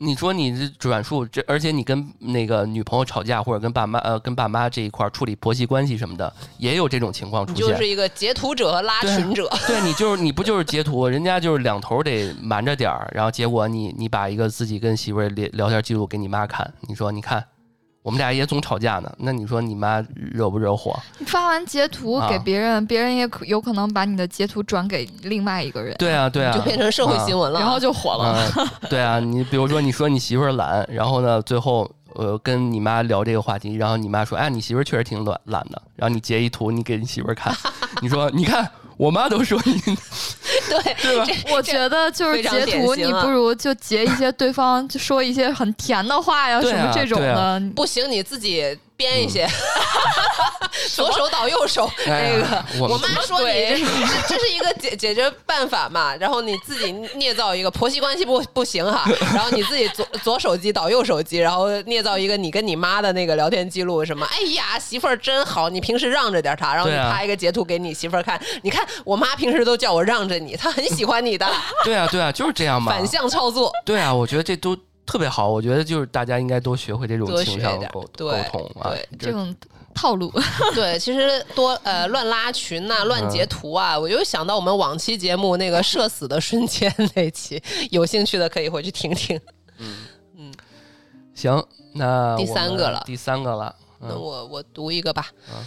[0.01, 7.65] 你说你这转述这，而且你跟那个女朋友吵架，或者跟爸妈呃跟爸妈这一块儿处理婆媳关系什么的，也有这种情况出现。
[7.65, 9.49] 你就是一个截图者和拉群者。
[9.67, 17.43] 对你就是你不就是截图，人家就是两头得瞒着点儿，然后结果你你把一个自己跟媳妇儿聊聊天记录给你妈看，你说你看
[18.09, 20.99] 我们俩也总吵架呢，那你说你妈惹不惹火？
[21.19, 27.39] 你发完截图给啊别人，别人也可有可能把你的截图转给另外一个人，对啊对啊，就变成社会新闻。
[27.39, 28.51] 闻了，然后就火了。
[28.57, 31.87] 嗯，对啊， 你比如说你说你媳妇儿懒，然后呢最后。
[32.15, 37.55] 呃，跟你妈聊这个话题，然后你妈说：“哎，你媳妇儿确实挺懒懒的。”然后你截一图，你给你媳妇儿看，
[38.01, 38.67] 你说：“你看，
[38.97, 39.73] 我妈都说你，
[40.69, 47.61] 对对吧？”我觉得就是截图，你不如就截一些对方就说一些很甜的话呀，什么这种的。
[47.75, 49.47] 不行，你自己编一些，
[50.93, 51.89] 左手倒右手。
[52.05, 53.85] 那个，我我妈说你这是
[54.27, 64.27] 这是一个解解决办法嘛，然后你自己捏造一个婆媳关系不不行哈，然后你自己左左手机倒右手机，然后捏造一个你跟你妈的那个聊天记录，什么。
[64.29, 71.49] 哎呀媳妇儿真好，你平时让着点她，然后你拍一个截图给你媳妇儿看，你看我妈平时都叫我让着你，她很喜欢你的，
[71.85, 72.91] 对啊对啊，就是这样嘛。
[72.91, 73.71] 反向操作。
[73.85, 74.75] 对啊，我觉得这都
[75.09, 75.49] 特别好。
[75.49, 78.29] 我觉得就是大家应该多学会这种多情商沟通
[78.79, 79.09] 啊对。
[79.17, 79.55] 这种
[79.95, 80.31] 套路，
[80.75, 89.35] 对，其实多呃乱拉群呐、乱截图啊，我就想到我们往期节目那个社死的瞬间 那期，有兴趣的可以回去听听。
[89.79, 89.95] 嗯
[90.37, 90.53] 嗯
[91.33, 93.75] 行，那第三个了第三个了。
[93.99, 95.27] 那嗯，我我读一个吧。
[95.49, 95.65] 啊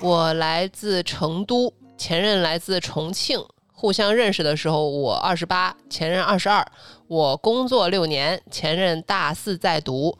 [0.00, 3.40] 我来自成都，前任来自重庆。
[3.82, 6.64] 互相认识的时候，我二十八，前任二十二。
[7.08, 10.16] 我工作六年，前任大四在读，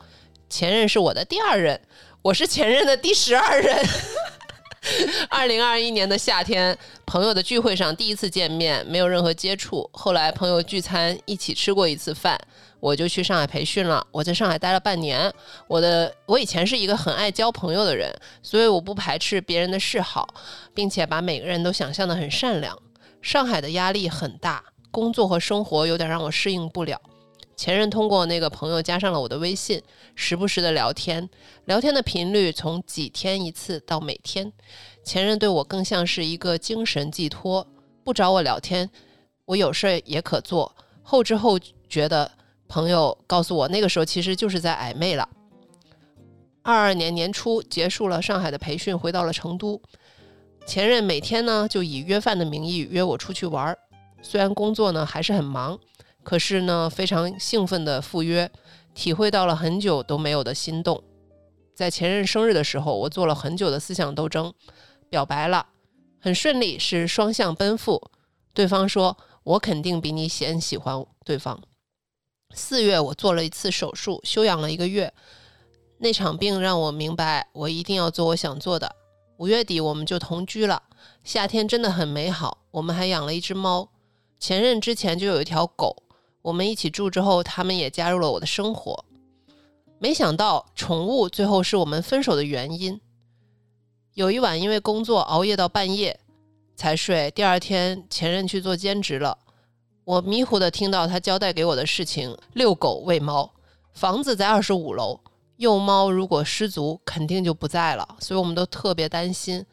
[0.49, 1.79] 前任是我的第二任，
[2.21, 3.73] 我是前任的第十二任。
[5.31, 9.89] 二零二一年的夏天，朋友的聚会上第一次见面，没有任何接触。
[9.93, 12.37] 后来朋友聚餐一起吃过一次饭，
[12.81, 14.05] 我就去上海培训了。
[14.11, 15.33] 我在上海待了半年。
[15.69, 20.27] 我的我以前是一个很爱交朋友的人，所以我不排斥别人的嗜好，
[20.73, 22.77] 并且把每个人都想象的很善良。
[23.23, 27.01] 上海的压力很大，工作和生活有点让我适应不了。
[27.55, 29.81] 前任通过那个朋友加上了我的微信，
[30.13, 31.27] 时不时的聊天，
[31.65, 34.51] 聊天的频率从几天一次到每天。
[35.05, 37.65] 前任对我更像是一个精神寄托，
[38.03, 38.89] 不找我聊天，
[39.45, 40.75] 我有事也可做。
[41.01, 41.57] 后知后
[41.87, 42.29] 觉的
[42.67, 45.29] 朋友告诉我，那个时候其实就是在暧昧了。
[46.61, 49.81] 二二年年初结束了上海的培训，回到了成都。
[50.65, 53.77] 前任每天呢就以约饭的名义约我出去玩儿，
[54.21, 55.79] 虽然工作呢还是很忙。
[56.23, 58.49] 可是呢，非常兴奋的赴约，
[58.93, 61.03] 体会到了很久都没有的心动。
[61.75, 64.53] 在前任生日的时候，我做了很久的思想斗争，
[65.09, 65.67] 表白了，
[66.21, 68.01] 很顺利，是双向奔赴。
[68.53, 71.61] 对方说：“我肯定比你先喜欢对方。”
[72.55, 75.13] 四月，我做了一次手术，休养了一个月。
[75.97, 78.95] 那场病让我明白，我一定要做我想做的。
[79.37, 80.83] 五月底，我们就同居了。
[81.23, 83.89] 夏天真的很美好，我们还养了一只猫。
[84.39, 86.03] 前任之前就有一条狗。
[86.43, 89.05] 我们一起住之后，他们也加入了我的生活。
[89.97, 92.99] 没想到宠物最后是我们分手的原因。
[94.13, 96.19] 有一晚因为工作熬夜到半夜
[96.75, 99.37] 才睡，第二天前任去做兼职了。
[100.03, 103.53] 我迷糊的听到他交代给我的事情：遛狗、喂猫。
[103.93, 105.19] 房子在二十五楼，
[105.63, 109.65] 幼猫如果失足，肯定就不在了，所以我们都特别担心。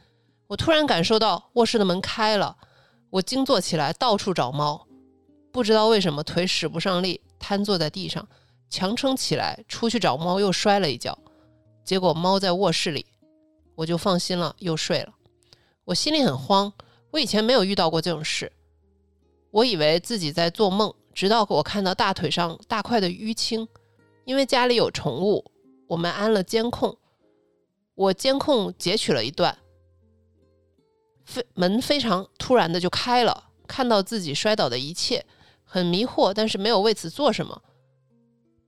[0.46, 2.56] 我突然感受到卧室的门开了，
[3.10, 4.86] 我惊坐起来，到处找猫。
[5.50, 8.24] 不知道为什么腿使不上力，瘫坐在地上，
[8.70, 11.18] 强撑起来出去找猫，又摔了一跤，
[11.84, 13.04] 结果猫在卧室里，
[13.74, 15.12] 我就放心了，又睡了。
[15.86, 16.72] 我心里很慌，
[17.10, 18.52] 我以前没有遇到过这种事，
[19.50, 23.66] 我以为自己在做梦，直到我看到大腿上大块的淤青，
[24.24, 25.44] 因为家里有宠物，
[25.90, 26.96] 我们安了监控，
[27.96, 29.58] 我监控截取了一段，
[31.24, 35.26] 非门非常突然的就开了，看到自己摔倒的一切。
[35.64, 37.62] 很迷惑，但是没有为此做什么。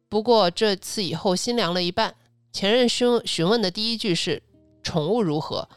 [0.08, 2.14] 不过这次以后心凉了一半。
[2.52, 4.42] 前任询询问的第一句是
[4.82, 5.68] “宠物如何”，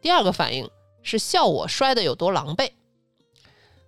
[0.00, 0.68] 第二个反应
[1.02, 2.70] 是笑我摔得有多狼狈。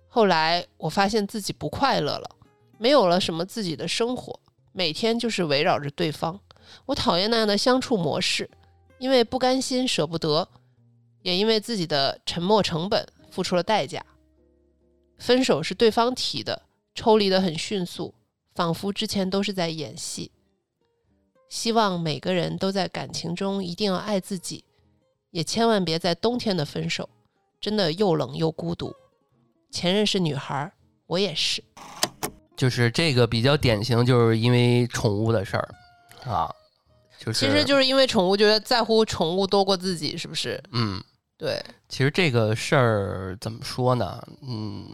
[0.07, 2.29] 后来我发现自己不快乐了，
[2.77, 4.39] 没有了什么自己的生活，
[4.71, 6.39] 每天就是围绕着对方。
[6.85, 8.49] 我讨厌那样的相处模式，
[8.99, 10.47] 因为不甘心、舍不得，
[11.21, 14.05] 也因为自己的沉默成本付出了代价。
[15.17, 16.63] 分手是对方提的。
[16.99, 18.15] 抽离的很迅速，
[18.55, 20.31] 仿佛之前都是在演戏。
[21.47, 24.65] 希望每个人都在感情中一定要爱自己，
[25.29, 27.07] 也千万别在冬天的分手，
[27.61, 28.91] 真的又冷又孤独。
[29.69, 30.73] 前任是女孩，
[31.05, 31.63] 我也是。
[32.55, 35.69] 就是这个比较典型，就是因为宠物的事儿
[36.25, 36.53] 啊，
[37.19, 40.61] 就是其实就是因为宠物，觉得在乎宠物多过自己，是不是？
[40.71, 41.03] 嗯，
[41.37, 41.61] 对。
[41.89, 44.21] 其实这个事儿怎么说呢？
[44.41, 44.87] 嗯。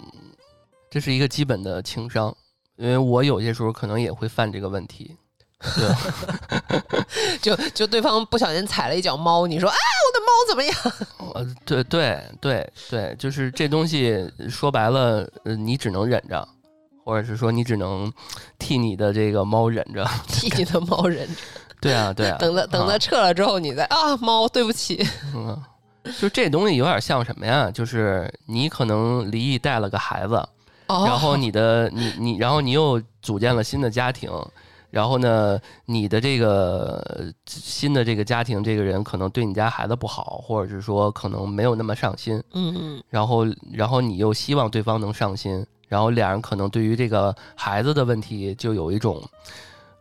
[0.90, 2.32] 这是一个基本的情商，
[2.76, 5.18] 因为我有些时候可能也会犯这个问题，
[5.76, 5.90] 对，
[7.42, 10.76] 就就对方不小心踩了一脚猫，你说啊，我的猫怎么样？
[11.34, 16.48] 呃，对对对对，就是这东西说白了，呃，你只能忍着，
[17.04, 18.12] 或者是说你只能
[18.58, 21.34] 替你的这个猫忍着， 替你的猫忍着。
[21.82, 25.06] 对啊对啊，等它等它撤了之后，你再啊，猫，对不起。
[25.36, 25.62] 嗯，
[26.20, 27.70] 就这东西有点像什么呀？
[27.70, 30.42] 就是你可能离异带了个孩子。
[30.88, 34.30] 然后你的你你，然后你又组建了新的家庭，
[34.92, 49.22] 然后呢，你的这个新的这个家庭，这个人可能对你家孩子不好，或者是说可能没有那么上心，嗯嗯，然后然后你又希望对方能上心，然后两人可能对于这个孩子的问题就有一种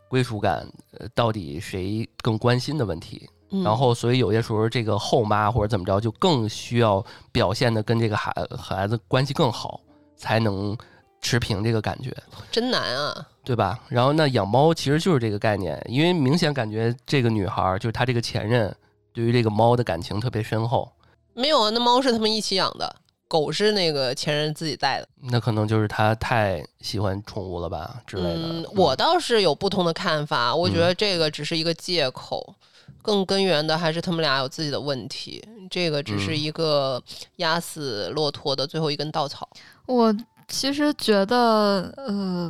[0.07, 3.29] 归属感，呃，到底谁更关心的问题，
[3.63, 9.79] 然后所以有些时候这个后妈或者怎么着，就更需要表现的跟这个孩孩子关系更好。
[10.15, 10.77] 才能
[11.19, 12.15] 持平这个感觉，
[12.49, 13.77] 真难啊，对吧？
[13.89, 18.73] 然后那养猫其实就是这个概念，因为明显感觉这个女孩就是她这个前任，
[19.11, 20.89] 对于这个猫的感情特别深厚。
[21.33, 22.95] 没有啊，那猫是他们一起养的，
[23.33, 25.07] 狗是那个前任自己带的。
[25.31, 28.29] 那可能就是他太喜欢宠物了吧之类的。
[28.35, 32.53] 嗯，我倒是有不同的看法，我觉得这个只是一个借口。
[33.01, 37.01] 更根源的还是他们俩有自己的问题，这个只是一个
[37.37, 39.49] 压死骆驼的最后一根稻草。
[39.87, 40.15] 我
[40.47, 42.49] 其实觉得，呃，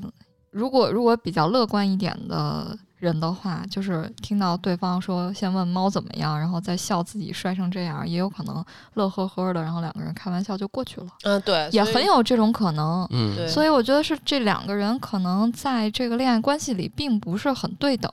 [0.52, 8.64] 如果如果比较乐观一点的人的话，就是听到对方说先问猫怎么样，然后再笑自己摔成这样，也有可能
[8.94, 13.08] 乐呵呵的，然后两个人开玩笑就过去了，嗯，对，也很有这种可能。
[13.12, 18.12] 嗯对所以我觉得是这两个人可能在这个恋爱关系里并不是很对等。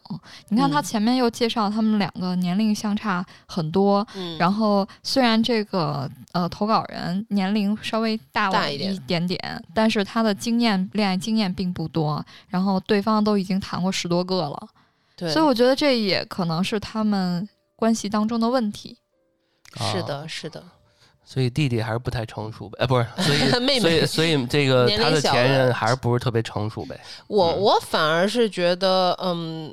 [0.49, 14.69] 你看他嗯前面又介绍他们两个年龄相差很多，嗯，然后虽然这个呃投稿人年龄稍微大我大一点一点点，但是他的经验恋爱经验并不多，然后对方都已经谈过十多个了，
[15.21, 18.97] 对，所以我觉得这也可能是他们关系当中的问题。
[19.77, 20.65] 是啊的，是的，
[21.25, 26.99] 所以弟弟还是不太成熟呗，哎，不是，所以 妹妹所以所以这个他的前任还是不是特别成熟呗？
[27.29, 29.73] 我嗯我反而是觉得，嗯，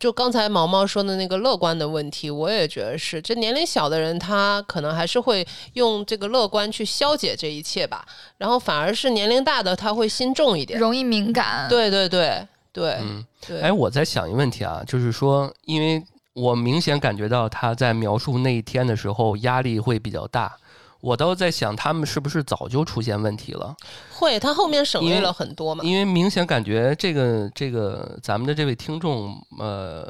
[0.00, 8.04] 就刚才毛毛说的那个乐观的问题，我也觉得是，这年龄小的人他可能还是会用这个乐观去消解这一切吧，
[8.38, 10.80] 然后反而是年龄大的他会心重一点。
[10.80, 16.02] 容易敏感，对对对对嗯，对，哎，我在想一个问题啊，就是说，因为
[16.34, 20.56] 我明显感觉到他在描述那一天的时候压力会比较大，
[21.00, 23.76] 我倒在想他们是不是早就出现问题了？
[24.12, 25.82] 会他后面省略了很多嘛。
[25.82, 30.02] 因为明显感觉这个这个咱们的这位听众，呃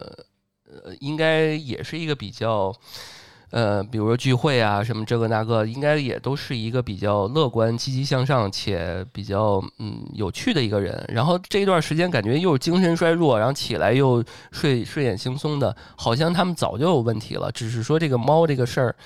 [0.67, 2.75] 呃，应该也是一个比较。
[3.51, 11.03] 呃，比如说聚会啊，什么这个那个，应该也都是一个比较乐观、积极向上且比较嗯有趣的一个人。
[11.09, 17.51] 然后这一段时间感觉又精神衰弱，然后起来又睡睡眼惺忪的，好像他们早就有问题了。
[17.53, 18.97] 只是说这个猫这个事儿，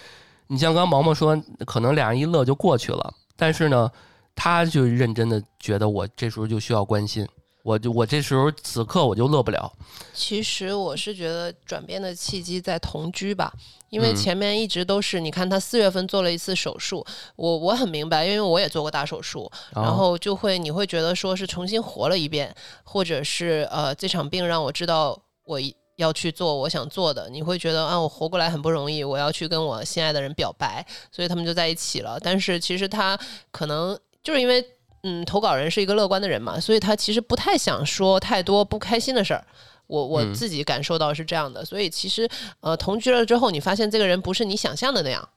[0.49, 3.89] 你像刚毛毛说，可能俩人一乐就过去了，但是呢，
[4.35, 7.25] 他就认真的觉得我这时候就需要关心，
[7.63, 9.73] 我就我这时候此刻我就乐不了。
[10.13, 13.53] 其实我是觉得转变的契机在同居吧，
[13.89, 17.05] 因为嗯前面一直都是，你看他四月份做了一次手术，
[17.37, 32.19] 我我很明白，因为我也做过大手术，然后就会你会觉得说是重新活了一遍，或者是呃这场病让我知道我一要去做我想做的，你会觉得啊我活过来很不容易，我要去跟我心爱的人表白，所以他们就在一起了。
[32.21, 33.19] 但是其实他
[33.51, 34.65] 可能就是因为
[35.03, 39.45] 嗯投稿人是一个乐观的人嘛，所以他其实不太想说太多不开心的事儿。
[39.87, 42.29] 我我嗯自己感受到是这样的，所以其实
[42.61, 45.29] 呃同居了之后，你发现这个人不是你想象的那样，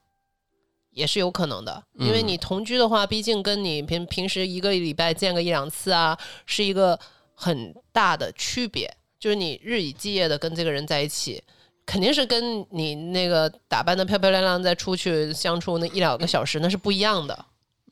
[0.90, 1.82] 也是有可能的。
[1.98, 6.98] 因为嗯你同居的话，毕竟跟你平平时一个礼拜见个一两次啊，是一个
[7.34, 8.90] 很大的区别。
[9.18, 11.42] 就是你日以继夜的跟这个人在一起，
[11.84, 17.44] 肯定是跟你那个打扮的漂漂亮亮再出去相处那一两个小时，那是不一样的。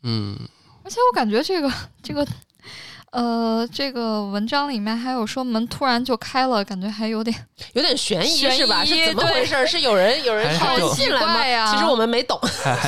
[0.02, 0.38] 嗯
[0.84, 2.26] 而且我感觉这个这个
[3.10, 7.34] 呃这个文章里面还有说门突然就开了，感觉还有点
[7.72, 8.84] 有点悬疑悬是吧？
[8.84, 9.66] 疑是怎么回事？
[9.66, 11.26] 是有人有人还跳还进来吗？
[11.26, 12.38] 好奇怪呀其实我们没懂。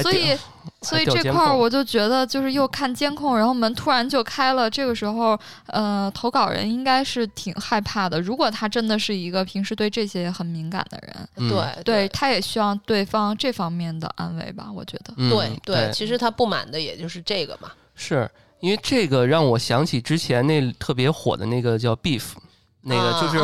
[0.03, 0.37] 所以，
[0.83, 4.69] 所以这块儿我就觉得，就是又看监控，然后门突然就开了。
[4.69, 8.21] 这个时候，呃，投稿人应该是挺害怕的。
[8.21, 14.67] 如果他真的是一个平时对这些很敏感的人，嗯对对，他也需要对方这方面的安慰吧？
[14.75, 15.15] 我觉得。
[15.17, 17.71] 嗯对对，其实他不满的也就是这个嘛。
[17.97, 18.31] 是
[18.61, 22.23] 因为这个让我想起之前那特别火的那个叫 Beef，
[22.83, 23.39] 那个就是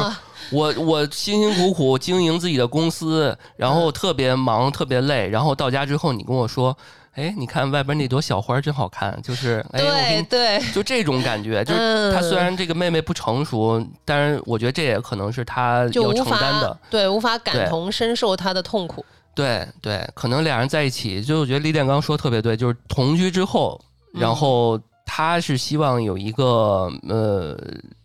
[0.50, 6.76] 我我辛辛苦苦经营自己的公司，然后特别忙特别累，然后到家之后你跟我说，
[7.14, 16.78] 哎，你看外边那朵小花真好看，就是哎，我你对，就这种感觉，就是嗯他虽然这个妹妹不成熟，但是我觉得这也可能是他要就无承担的法。
[16.90, 19.04] 对无法感同身受他的痛苦。
[19.34, 23.80] 对对，可能俩人在一起，就我觉得李殿刚说特别对，就是同居之后，
[24.12, 27.56] 然嗯后他是希望有一个呃，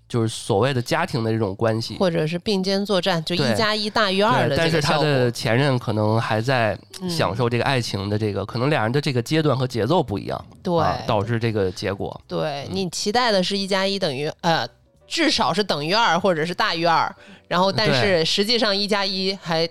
[0.09, 1.97] 就是所谓的家庭的这种关系。
[1.97, 4.97] 或者是并肩作战，就一加一大于二对，的但是他。
[4.97, 12.19] 的前任可能还在嗯享受这个爱情的这个，可能俩人的这个阶段和节奏不一样，对、啊，导致这个结果。
[12.27, 14.67] 对你期待的是一加一等于呃，
[15.07, 17.13] 至少是等于二或者是大于二，
[17.47, 19.69] 然后但是实际上一加一还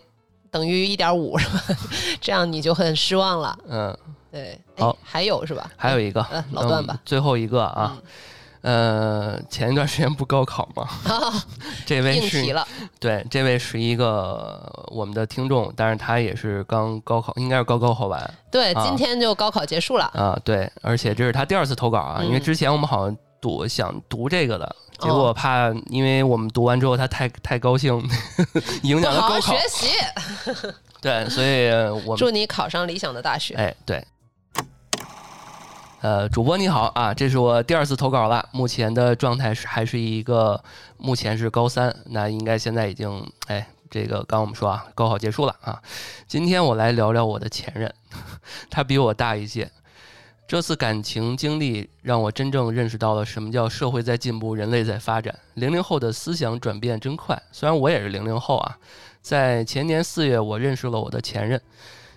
[0.50, 1.62] 等于一点五，是吧？
[2.20, 3.58] 这样你就很失望了。
[3.68, 3.96] 嗯，
[4.36, 5.70] 对，好哎，还有是吧？
[5.76, 7.96] 还有一个嗯老段吧嗯最后一个啊，
[8.60, 10.86] 呃，前一段时间不高考吗？
[11.86, 12.44] 这位是
[13.00, 20.04] 对，这位是一个我们的听众，但是他也是刚高考，应该是高高考完对，啊今天就高考结束了。
[20.14, 27.96] 啊，对，而且这是他第二次投稿啊，因为嗯之前我们好像读想读这个的，结哦果怕因为我们读完之后他太太高兴，
[28.82, 29.86] 影响了高考学，习，
[31.00, 31.70] 对，所以
[32.04, 33.54] 我们祝你考上理想的大学。
[33.54, 34.04] 哎对。
[36.02, 38.46] 呃，主播你好啊，这是我第二次投稿了。
[38.52, 40.62] 目前的状态是还是一个，
[40.98, 45.80] 目前是高三，那应该现在已经哎，这个刚我们说啊，高考结束了啊。
[46.28, 47.92] 今天我来聊聊我的前任，
[48.68, 49.70] 他比我大一届。
[50.46, 55.34] 这次感情经历让我真正认识到了什么叫社会在进步，人类在发展。
[55.54, 58.76] 零零后的思想转变真快，虽然我也是零零后啊。
[59.22, 61.60] 在前年四月，我认识了我的前任。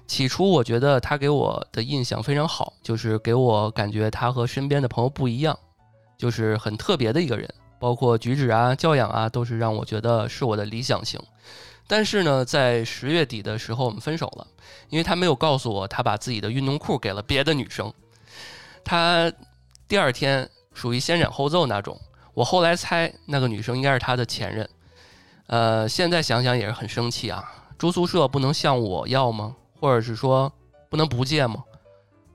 [0.09, 5.57] 起初，我觉得他给我的印象非常好，就是给我感觉他和身边的朋友不一样，
[6.17, 7.47] 就是很特别的一个人，
[7.79, 11.21] 包括举止啊、教养啊，都是让我觉得是我的理想型。
[11.87, 14.47] 但是呢，在十月底的时候，我们分手了，
[14.89, 17.93] 因为他没有告诉我他把自己的运动裤给了别的女生。
[18.83, 19.31] 他
[19.87, 21.99] 第二天属于先斩后奏那种，
[22.33, 24.67] 我后来猜那个女生应该是他的前任。
[25.45, 27.43] 呃，现在想想也是很生气啊！
[27.77, 29.55] 住宿舍不能向我要吗？
[29.79, 30.51] 或者是说
[30.89, 31.63] 不能不借吗？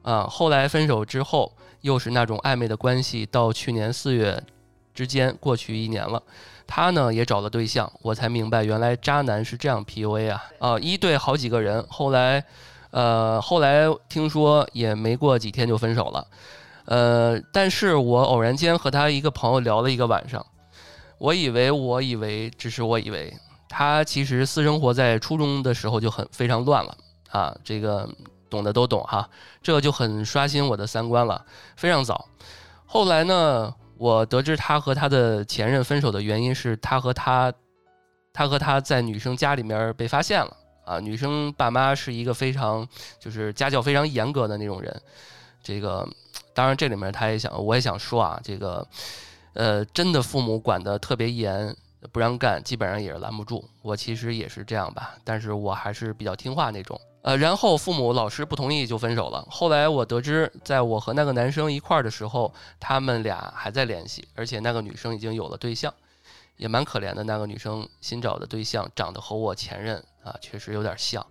[0.03, 4.43] 啊，后来分手之后又是那种暧昧的关系，到去年四月
[4.93, 6.23] 之间过去一年了，
[6.67, 10.45] 他呢也找了对象，我才明白原来渣男是这样 PUA 啊！
[10.59, 12.45] 啊，一对好几个人，后来，
[12.91, 16.27] 呃，后来听说也没过几天就分手了，
[16.85, 20.45] 呃，但是我偶然间和他一个朋友聊了一个晚上。
[21.19, 23.35] 我以为，我以为，只是我以为，
[23.69, 26.95] 他其实私生活在初中的时候就很非常乱了
[27.35, 28.09] 啊，这个
[28.49, 29.29] 懂的都懂哈，
[29.61, 31.45] 这就很刷新我的三观了，
[31.77, 32.29] 非常早。
[32.87, 37.53] 后来呢，我得知他和他的前任分手的原因是他和他，
[38.33, 45.03] 他和他在女生家里面被发现了啊，女生爸妈是一个非常就是家教非常严格的那种人，
[45.63, 46.09] 这个
[46.55, 48.87] 当然这里面他也想，我也想说啊，这个。
[49.57, 51.77] 呃，真的父母管得特别严，
[52.11, 53.65] 不让干，基本上也是拦不住。
[53.83, 57.01] 我其实也是这样吧，但是我还是比较听话那种。
[57.25, 59.43] 呃，然后父母老师不同意就分手了。
[59.51, 65.93] 后来我得知，在我和那个男生一块儿的时候，他们俩还在联系，而且那个女生已经有了对象，
[66.59, 67.25] 也蛮可怜的。
[67.25, 71.27] 那个女生新找的对象长得和我前任啊，确实有点像。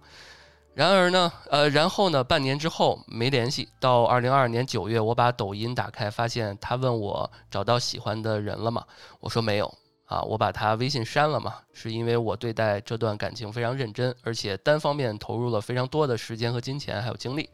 [0.73, 3.69] 然而呢，呃，然后呢，半年之后没联系。
[3.79, 8.83] 到二零二二年九月，我把抖音打开，发现他问我找到喜欢的人了吗？
[9.19, 9.71] 我说没有
[10.13, 17.49] 啊，我把他微信删了嘛，是因为我对待这段感情非常认真，而且单方面投入了非常多的时间和金钱还有精力，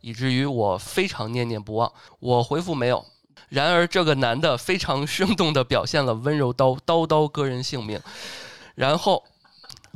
[0.00, 1.90] 以至于我非常念念不忘。
[2.20, 3.04] 我回复没有。
[3.48, 7.98] 然而这个男的非常生动地表现了温柔刀刀刀割人性命，
[8.74, 9.24] 然后。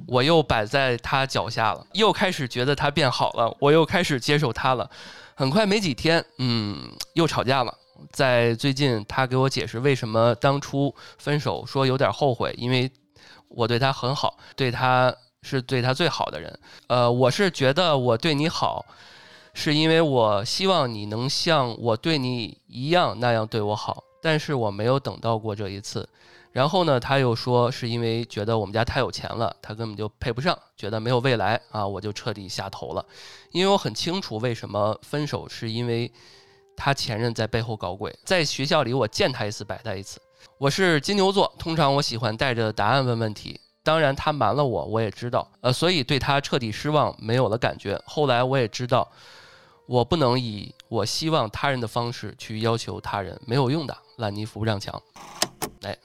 [0.06, 4.88] 我又摆在他脚下了，又开始觉得他变好了，我又开始接受他了。
[5.34, 7.74] 很快没几天，嗯，又吵架了。
[8.12, 12.90] 在最近，他给我解释为什么当初分手，说有点后悔，因为
[13.48, 16.58] 我对他很好，对他是对他最好的人。
[16.88, 18.84] 呃，我是觉得我对你好，
[19.54, 26.08] 是因为我希望你能像我对你一样那样对我好，但是我没有等到过这一次。
[26.50, 33.04] 然后呢，他又说是因为觉得我们家太有钱了，他根本就配不上，觉得没有未来啊，我就彻底下头了。
[33.52, 36.10] 因为我很清楚为什么分手，是因为
[36.78, 38.16] 他前任在背后搞鬼。
[38.24, 40.20] 在学校里，我见他一次摆他一次。
[40.56, 43.60] 我是金牛座，通常我喜欢带着答案问问题。
[43.82, 48.00] 当然他瞒了我，我也知道，呃，所以对他彻底失望，没有了感觉。
[48.06, 49.10] 后来我也知道，
[49.86, 53.96] 我不能以我希望他人的方式去要求他人，没有用的。
[54.18, 55.02] 烂泥扶不上墙，
[55.80, 55.96] 来。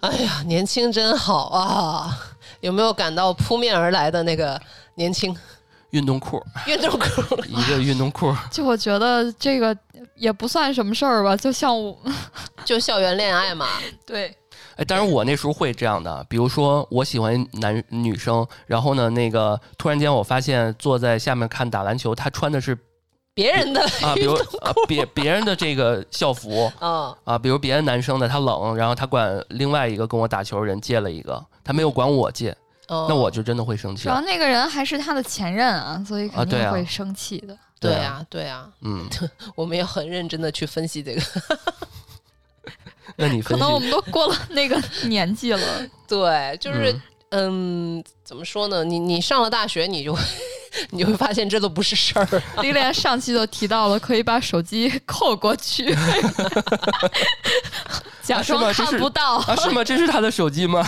[0.00, 2.16] 哎呀，年轻真好啊！
[2.60, 4.60] 有没有感到扑面而来的那个
[4.94, 5.36] 年轻？
[5.90, 8.34] 运动裤，运动裤， 一个运动裤。
[8.50, 9.76] 就我觉得这个
[10.14, 11.96] 也不算什么事儿吧，就像我，
[12.64, 13.66] 就校园恋爱嘛。
[14.06, 14.34] 对。
[14.76, 22.78] 哎，当然我那时候会这样的，比如说我喜欢男女生，然后呢，那个突然间我发现坐在下面看打篮球，他穿的是。
[23.34, 32.56] 别人的啊，比如啊，别别人的这个校服啊啊，比如别的男生的他冷，然后他管另外一个跟我打球人借了一个，他没有管我借，
[32.88, 34.04] 那我就真的会生气。
[34.04, 37.56] 主要那个人还是他的前任啊，所以肯定会生气的。
[37.80, 39.08] 对啊，对啊，嗯，
[39.54, 41.22] 我们也很认真的去分析这个。
[43.16, 45.60] 那你可能我们都过了那个年纪了，
[46.06, 46.94] 对，就是
[47.30, 48.84] 嗯，怎么说呢？
[48.84, 50.16] 你你上了大学，你就。
[50.90, 52.42] 你会发现这都不是事儿。
[52.60, 55.96] 李莲上期都提到了，可以把手机扣过去，
[58.22, 59.56] 假装看不到啊？
[59.56, 59.82] 是吗？
[59.82, 60.80] 这是他的手机吗？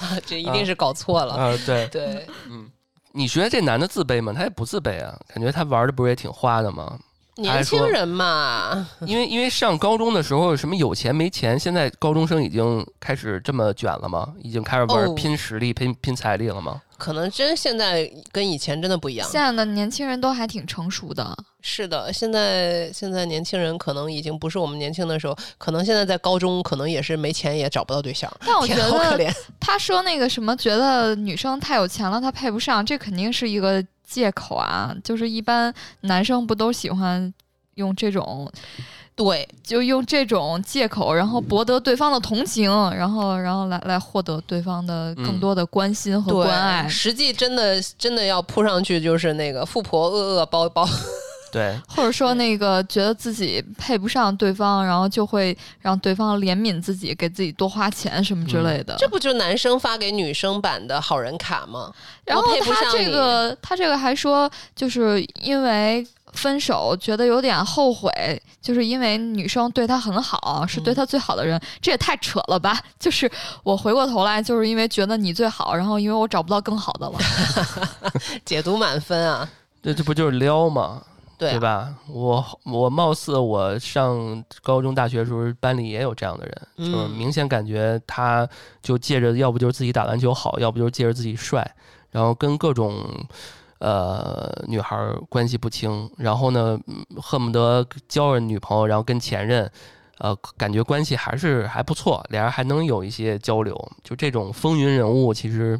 [0.00, 1.54] 啊，这一定是搞错了啊！
[1.66, 2.68] 对对，嗯，
[3.12, 4.32] 你觉得这男的自卑吗？
[4.34, 6.98] 他也不自卑啊，感觉他玩的不是也挺花的吗？
[7.36, 14.32] 年轻人嘛，因为因为上高中的时候什么有钱没钱，现在高中生已经开始这么卷了吗？
[14.40, 16.80] 已经开始玩拼实力、拼拼财力了吗？
[16.96, 19.28] 可能真现在跟以前真的不一样。
[19.28, 21.36] 现在的年轻人都还挺成熟的。
[21.60, 28.32] 是的，现在现在年轻人可能已经不是我们年轻的时候，可能现在在高中，可能也是没钱也找不到对象。
[28.46, 33.84] 但我觉得他说那个什么，觉得女生太有钱了，他配不上，这肯定是一个。
[34.04, 37.32] 借口啊，就是一般男生不都喜欢
[37.74, 38.50] 用这种
[39.16, 46.88] 对，就用这种借口，然后博得对方的同情，然后然后来来获得对方的更多的关心和关爱。
[46.88, 50.84] 实际真的真的要扑上去，就是那个富婆恶恶包包。
[51.54, 58.96] 对，或者说那个觉得自己配不上对方，然后就会让对方怜悯自己，给自己多花钱什么之类的。
[58.98, 61.92] 这不就男生发给女生版的好人卡吗？
[62.24, 68.10] 然后配不他这个他这个还说，就是因为分手觉得有点后悔，
[68.60, 72.76] 就是因为女生对他很好，是对他最好的人，这也太扯了吧！
[72.98, 73.30] 就是
[73.62, 77.18] 我回过头来，就是因为觉得你最好，然后因为我找不到更好的了。
[78.44, 79.48] 解读满分啊，
[79.80, 81.00] 这这不就是撩吗？
[81.38, 81.94] 对啊吧？
[82.08, 88.48] 我我貌似我上高中、大学的时候，班里也有这样的人，嗯就是明显感觉他
[88.82, 91.68] 就借着要不就是自己打篮球好，要不就是借着自己帅，
[92.10, 93.04] 然后跟各种
[93.78, 99.70] 呃女孩儿关系不清，然后呢，嗯恨不得交了女朋友，然后跟前任。
[100.18, 103.76] 呃，感觉关系还是还不错，俩人还能有一些交流。
[104.04, 105.78] 就这种风云人物，其实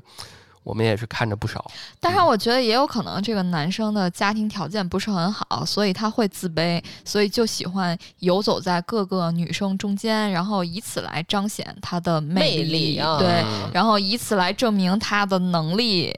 [0.64, 1.64] 我们也是看着不少。
[2.00, 16.12] 但是我觉得也有可能这个男生的家庭条件不是很好，所以他会自卑，所以就喜欢游走在各个女生中间，然后以此来彰显他的魅力，力啊对，嗯然后以此来证明他的能力。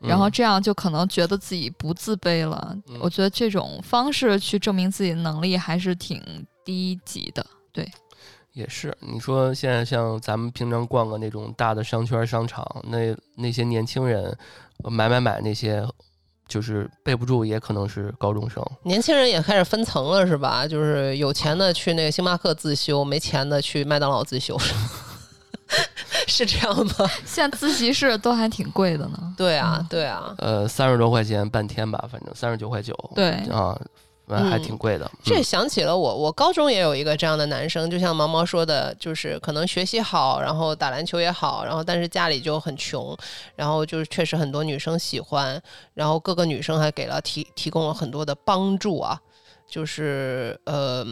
[0.00, 2.72] 然后这样就可能觉得自己不自卑了。
[2.86, 6.22] 嗯我觉得这种方式去证明自己的能力还是挺
[6.64, 7.44] 低级的。
[8.58, 14.36] 也是，你说现在像咱们平常逛个那种大的商圈商场，那那些年轻人
[14.82, 15.86] 呃买买买那些，
[16.48, 18.60] 就是备不住，也可能是高中生。
[18.82, 20.66] 年轻人也开始分层了，是吧？
[20.66, 24.58] 就是有钱的去那个星巴克自修，没钱的去麦当劳自修，
[26.26, 27.08] 是这样吗？
[27.24, 29.34] 现在自习室都还挺贵的呢。
[29.36, 30.34] 对啊嗯，对啊。
[30.38, 32.92] 呃，三十多块钱半天吧，反正三十九块九。
[33.14, 33.80] 对啊，
[34.28, 35.10] 反正还嗯挺贵的。
[35.24, 43.16] 这嗯想起了我，我高中也有一个这样的男生，就像毛毛说的，就是可能学习好，然后打篮球也好，然后但是家里就很穷，
[43.56, 45.60] 然后就是确实很多女生喜欢，
[45.94, 49.18] 然后各个女生还给了提提供了很多的帮助啊，
[49.66, 51.06] 就是呃，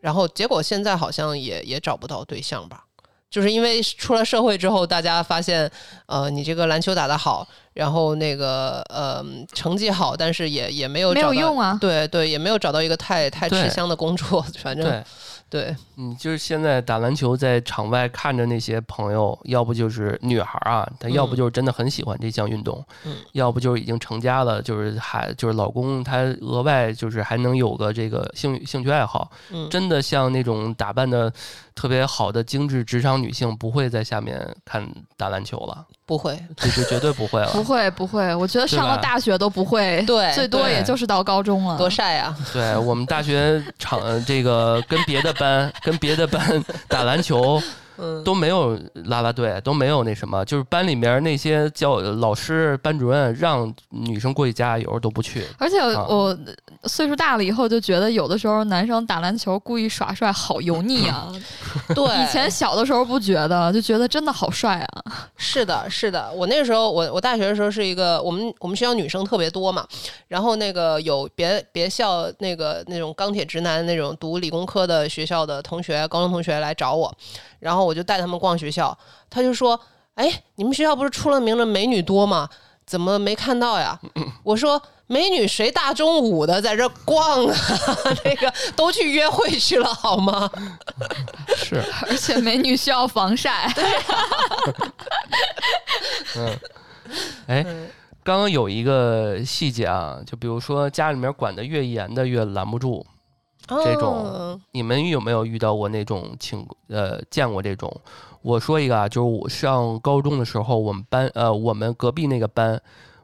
[0.00, 2.84] 然后结果现在好像也也找不到对象吧。
[3.30, 5.70] 就是因为出了社会之后，大家发现，
[6.06, 11.78] 呃，你这个篮球打得好，然后那个呃成绩好，但是也也没有没有找到用啊。
[11.80, 15.04] 对对，也没有找到一个太太吃香的工作，反正对，
[15.48, 15.76] 对。
[15.94, 23.14] 你就是现在打篮球，在场外看着那些朋友，要不就是女孩儿啊，她要不嗯就是真的很喜欢这项运动，嗯。
[23.32, 31.32] 要不就是已经成家了，就是还就是老公他额外就是还能有个这个兴兴趣爱好，嗯，真的像那种打扮的
[31.80, 37.64] 特别好的精致职场女性，不会在下面看打篮球了，不会，这就绝对不会了不。
[37.64, 41.78] 会不会，我觉得上了大学都不会，对最多也就是到高中了。
[41.78, 42.36] 多晒啊！
[42.52, 47.58] 对我们大学场呃这个跟别的班跟别的班打篮球。
[48.02, 55.44] 嗯，都没有啦啦队，都没有那什么，就是班里面那些教老师、班主任让女生过去加油都不去。
[55.58, 56.34] 而且啊我
[56.84, 61.30] 岁数大了以后就觉得，有的时候男生打篮球故意耍帅，好油腻啊！
[61.94, 65.04] 对，以前小的时候不觉得，就觉得真的好帅啊。
[65.36, 69.86] 是的，是的，我那个时候，我我大学的时候是一个，我们我们学校女生特别多嘛，
[70.28, 77.14] 然后那个有别别校那个那种钢铁直男那种读理工科的学校的同学，高中同学来找我，
[77.58, 78.96] 然后我就带他们逛学校，
[79.28, 79.78] 他就说
[80.16, 82.48] ：“哎，你们学校不是出了名的美女多吗？
[82.86, 84.00] 怎么没看到呀？”
[84.42, 84.80] 我说。
[85.10, 87.56] 美女谁大中午的在这逛啊？
[88.24, 90.48] 那个都去约会去了好吗？
[91.56, 93.84] 是，而且美女需要防晒，对
[96.38, 96.58] 嗯，
[97.48, 97.66] 哎，
[98.22, 103.04] 刚刚有一个细节啊，就比如说家里面管得越严的越拦不住。
[103.68, 108.00] 这种哦你们有没有遇到过那种情呃见过这种？
[108.42, 112.80] 我说一个啊，就是我上高中的时候，我们班呃我们隔壁那个班，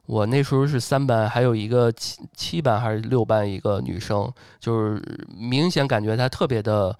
[0.06, 5.02] 我那时候是三班，还有一个七七班还是六班一个女生，就是
[5.36, 6.96] 明显感觉她特别的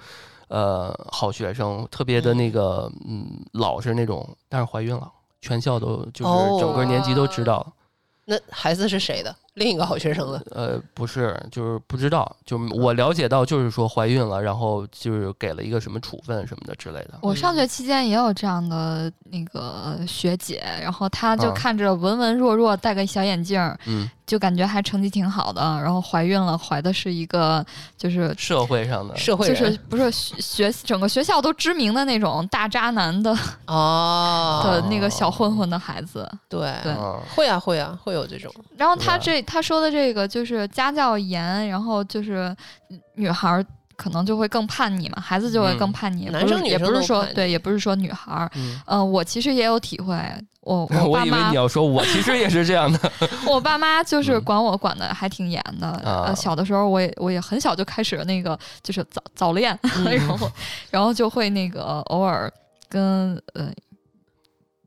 [0.48, 7.72] 呃好学生，特别的那个嗯老实那种，但是怀孕了，全校都就是整个年级都知道了。
[8.24, 9.34] 那孩子是谁的？
[9.56, 10.40] 另一个好学生了。
[10.50, 17.18] 呃，不是，就是不知道，就我了解到，就是说怀孕了，然后就是给了一个什么处分什么的之类的。
[17.22, 21.52] 我上学期间也有这样的那个学姐，然后她就啊。
[21.56, 27.64] 看着文文弱弱，戴个小眼镜儿，嗯，就感觉还成绩挺好的，然后怀孕了，怀的是一个
[27.96, 33.34] 就是社会上的，社会就是不是学学整个学校都知名的那种大渣男的
[33.66, 36.30] 哦， 的那个小混混的孩子。
[36.46, 36.74] 对。
[36.82, 36.92] 对。
[36.92, 42.54] 嗯会啊会啊会有这种，然后他这他说的这个就是家教严，然后就是
[43.14, 43.64] 女孩儿
[43.96, 46.26] 可能就会更叛逆嘛，孩子就会更嗯叛逆。
[46.26, 48.50] 男生也不是说对，也不是说女孩儿。
[48.56, 50.14] 嗯，嗯、我其实也有体会，
[50.60, 53.12] 我 我以为爸妈你要说，我其实也是这样的。
[53.48, 55.86] 我爸妈就是嗯管我管的还挺严的。
[55.86, 60.50] 啊呃，小的时候我也我也很小就开始那个就是早早恋，嗯 然后
[60.90, 62.52] 然后就会那个偶尔
[62.88, 63.72] 跟呃。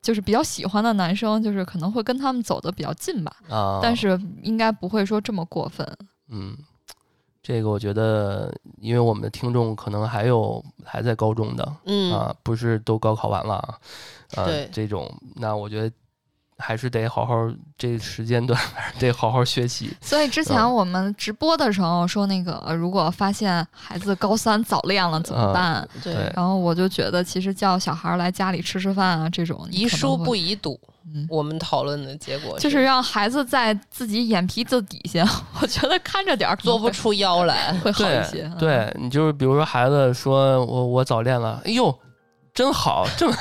[0.01, 5.85] 就是比较喜欢的男生，就是可能会跟他们走的比较近吧，啊，但是应该不会说这么过分。
[6.29, 6.57] 嗯，
[7.41, 13.77] 这个我觉得，因为我们的听众可能还有还在高中的嗯，啊，不是都高考完了啊，
[14.35, 15.91] 呃对，这种，那我觉得
[16.59, 17.33] 还是得好好
[17.77, 19.91] 这时间段还是 得好好学习。
[20.01, 25.89] 所以之前嗯我们直播的时候说，那个呃如果发现孩子高三早恋了怎么啊办？
[26.03, 30.79] 对对，然后我就觉得，其实叫小孩来家里吃吃饭啊，这种宜疏不宜堵。
[31.11, 35.27] 嗯我们讨论的结果就是让孩子在自己眼皮子底下，
[35.59, 37.73] 我觉得看着点做不出妖来。
[37.81, 38.43] 会好一对些。
[38.43, 41.97] 嗯，对你就是比如说孩子说我我早恋了，哎呦，
[42.53, 43.35] 真好，这么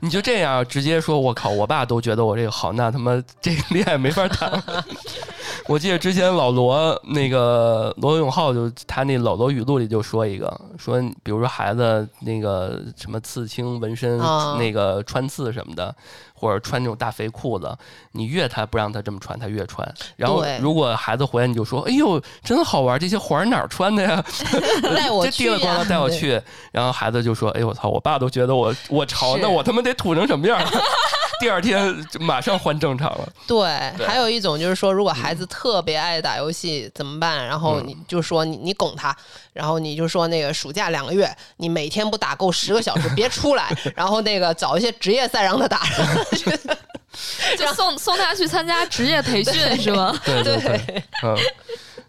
[0.00, 4.84] 你就这样直接说，我靠，我爸都觉得我这个好，那他妈这个恋爱没法谈了。
[5.66, 15.94] 我记得之前老罗那个罗永浩就他那老罗语录里就说一个，说比如说孩子那个什么刺青、纹身、啊那个穿刺什么的，
[16.38, 17.76] 或者穿那种大肥裤子，
[18.12, 19.86] 你越他不让他这么穿，他越穿。
[20.16, 24.24] 然后如果孩子回来，你就说：“哎呦，真好玩，这些环儿哪儿穿的呀？
[24.94, 30.58] ”带我 这去呀提了带我去，然后孩子就说：“哎呦我操，我爸都觉得我我潮，那我他妈得土成什么样？”
[31.40, 33.32] 第二天就马上换正常了。
[33.46, 37.46] 对，对还有一种就是说，如果孩子特别爱打游戏怎么办？
[37.46, 39.16] 然后嗯你就说你你拱他，
[39.58, 45.82] 然后你就说那个暑假两个月，你每天不打够十个小时 别出来，然后那个找一些职业赛让他打。
[47.58, 50.16] 就送送他去参加职业培训是吗？
[50.24, 51.36] 对对对，嗯，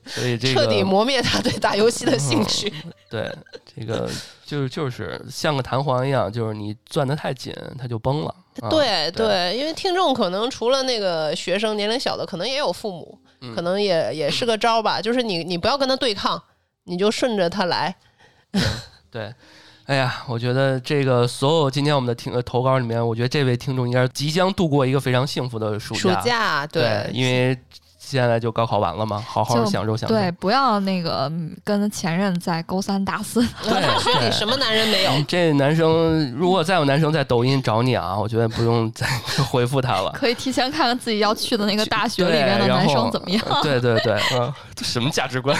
[0.06, 2.72] 所以这个彻底磨灭他对打游戏的兴趣。
[3.10, 3.28] 对
[3.76, 4.08] 这个
[4.46, 8.36] 就是就是像个弹簧一样，就是你攥得太紧，他就崩了。
[8.62, 15.02] 啊对对对，因为听众可能除了那个学生年龄小的，可能也有父母，嗯可能也也是个招儿吧。
[15.02, 16.40] 就是你你不要跟他对抗，
[16.90, 17.96] 你就顺着他来。
[19.12, 19.34] 对，
[19.86, 27.58] 哎呀，我觉得这个所有今天我们的听呃投稿里面，我觉得这位听众应该即将度过一个非常幸福的暑暑假对，因为
[28.10, 30.16] 现在就高考完了吗，好好享受享受。
[30.16, 33.42] 对，不要那个嗯跟前任在勾三搭四。
[33.64, 35.12] 对大学里什么男人没有？
[35.12, 39.06] 嗯这男生如果再有男生在抖音找你啊，我觉得不用再
[39.52, 40.12] 回复他了。
[40.12, 43.42] 可以提前看看自己要去的那个大学里对面的男生怎么样。
[43.62, 45.56] 对对对，嗯，这 什么价值观？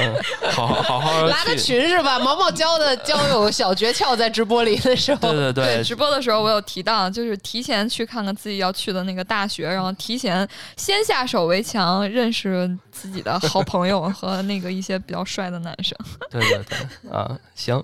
[0.00, 0.14] 嗯，
[0.50, 1.54] 好好好好拉个。
[1.58, 2.18] 群是吧？
[2.20, 15.96] 毛毛教的交友小诀窍，在直播里的时候，对对对，直播的时候我有提到，就是提前去看看自己要去的那个大学，然后提前先下手为强，认识自己的好朋友 和那个一些比较帅的男生。
[16.30, 17.82] 对对对，啊，行，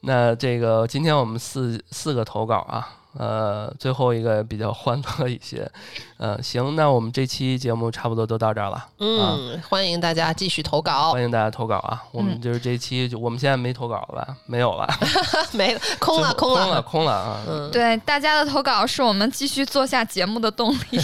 [0.00, 2.88] 那这个今天我们四四个投稿啊，
[3.18, 5.70] 呃，最后一个比较欢乐一些，
[6.18, 11.12] 呃，行，那我们这期节目差不多都到这儿了，嗯，欢迎大家继续投稿。
[11.12, 14.36] 欢，迎大家投稿啊，我们嗯就是这期就我们现在没投稿了吧？
[14.46, 14.86] 没有了，
[15.52, 17.40] 没 了，空了，空了，了，空了啊！
[17.48, 21.00] 嗯，对大家的投稿是我们继续做下节目的动力，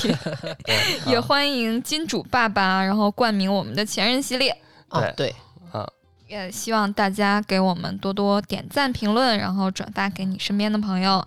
[1.07, 1.21] 也啊。
[1.21, 4.55] 欢迎金主爸爸，然后冠名我们的前任系列。
[4.91, 5.37] 哦，对，啊，
[6.33, 11.23] 也希望大家给我们多多点赞、评论，然后转发给你身边的朋友。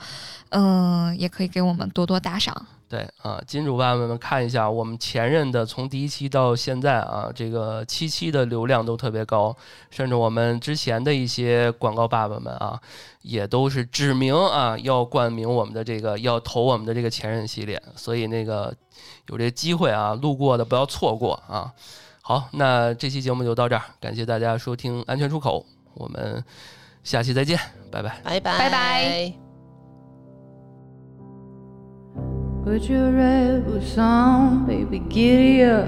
[0.49, 2.65] 嗯，也可以给我们多多打赏。
[2.87, 9.55] 对啊，金主爸爸们看一下，我们前任的从第一期到现在啊，这个七期的流量都特别高，
[9.91, 12.79] 甚至我们之前的一些广告爸爸们啊，
[13.21, 18.73] 也都是指明啊要冠名我们的这个要投我们的这个前任系列，所以那个
[19.27, 21.71] 有这机会啊，路过的不要错过啊。
[22.27, 25.63] 好，那这期节目就到这儿，感谢大家收听安全出口，
[25.93, 26.43] 我们
[27.03, 27.55] 下期再见，
[27.91, 28.17] 拜拜。
[28.23, 29.33] 拜拜，拜拜。
[32.65, 35.87] Put your red boots on, baby, giddy up.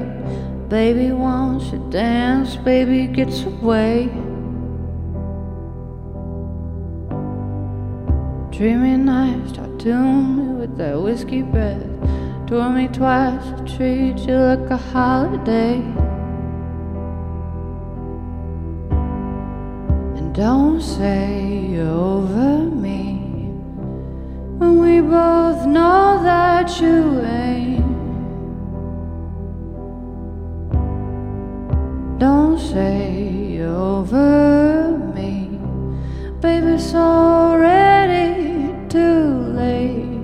[0.69, 4.09] Baby wants to dance, baby gets away.
[8.51, 11.81] Dreamy nights tattooed me with that whiskey breath.
[12.45, 15.81] Tore me twice to treat you like a holiday.
[20.37, 23.15] Don't say you're over me
[24.59, 27.81] when we both know that you ain't.
[32.19, 35.59] Don't say you're over me,
[36.39, 36.67] baby.
[36.73, 40.21] It's already too late.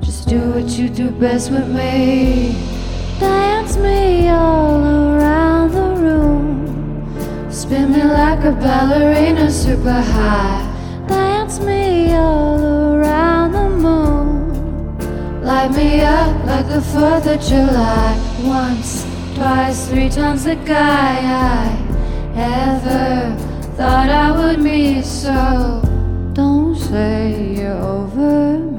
[0.00, 2.56] Just do what you do best with me.
[3.20, 4.93] Dance me all around.
[7.64, 11.06] Spin me like a ballerina super high.
[11.08, 15.42] Dance me all around the moon.
[15.42, 18.20] Light me up like the 4th of July.
[18.42, 21.74] Once, twice, three times the guy I
[22.36, 23.34] ever
[23.78, 25.06] thought I would meet.
[25.06, 25.80] So
[26.34, 28.73] don't say you're over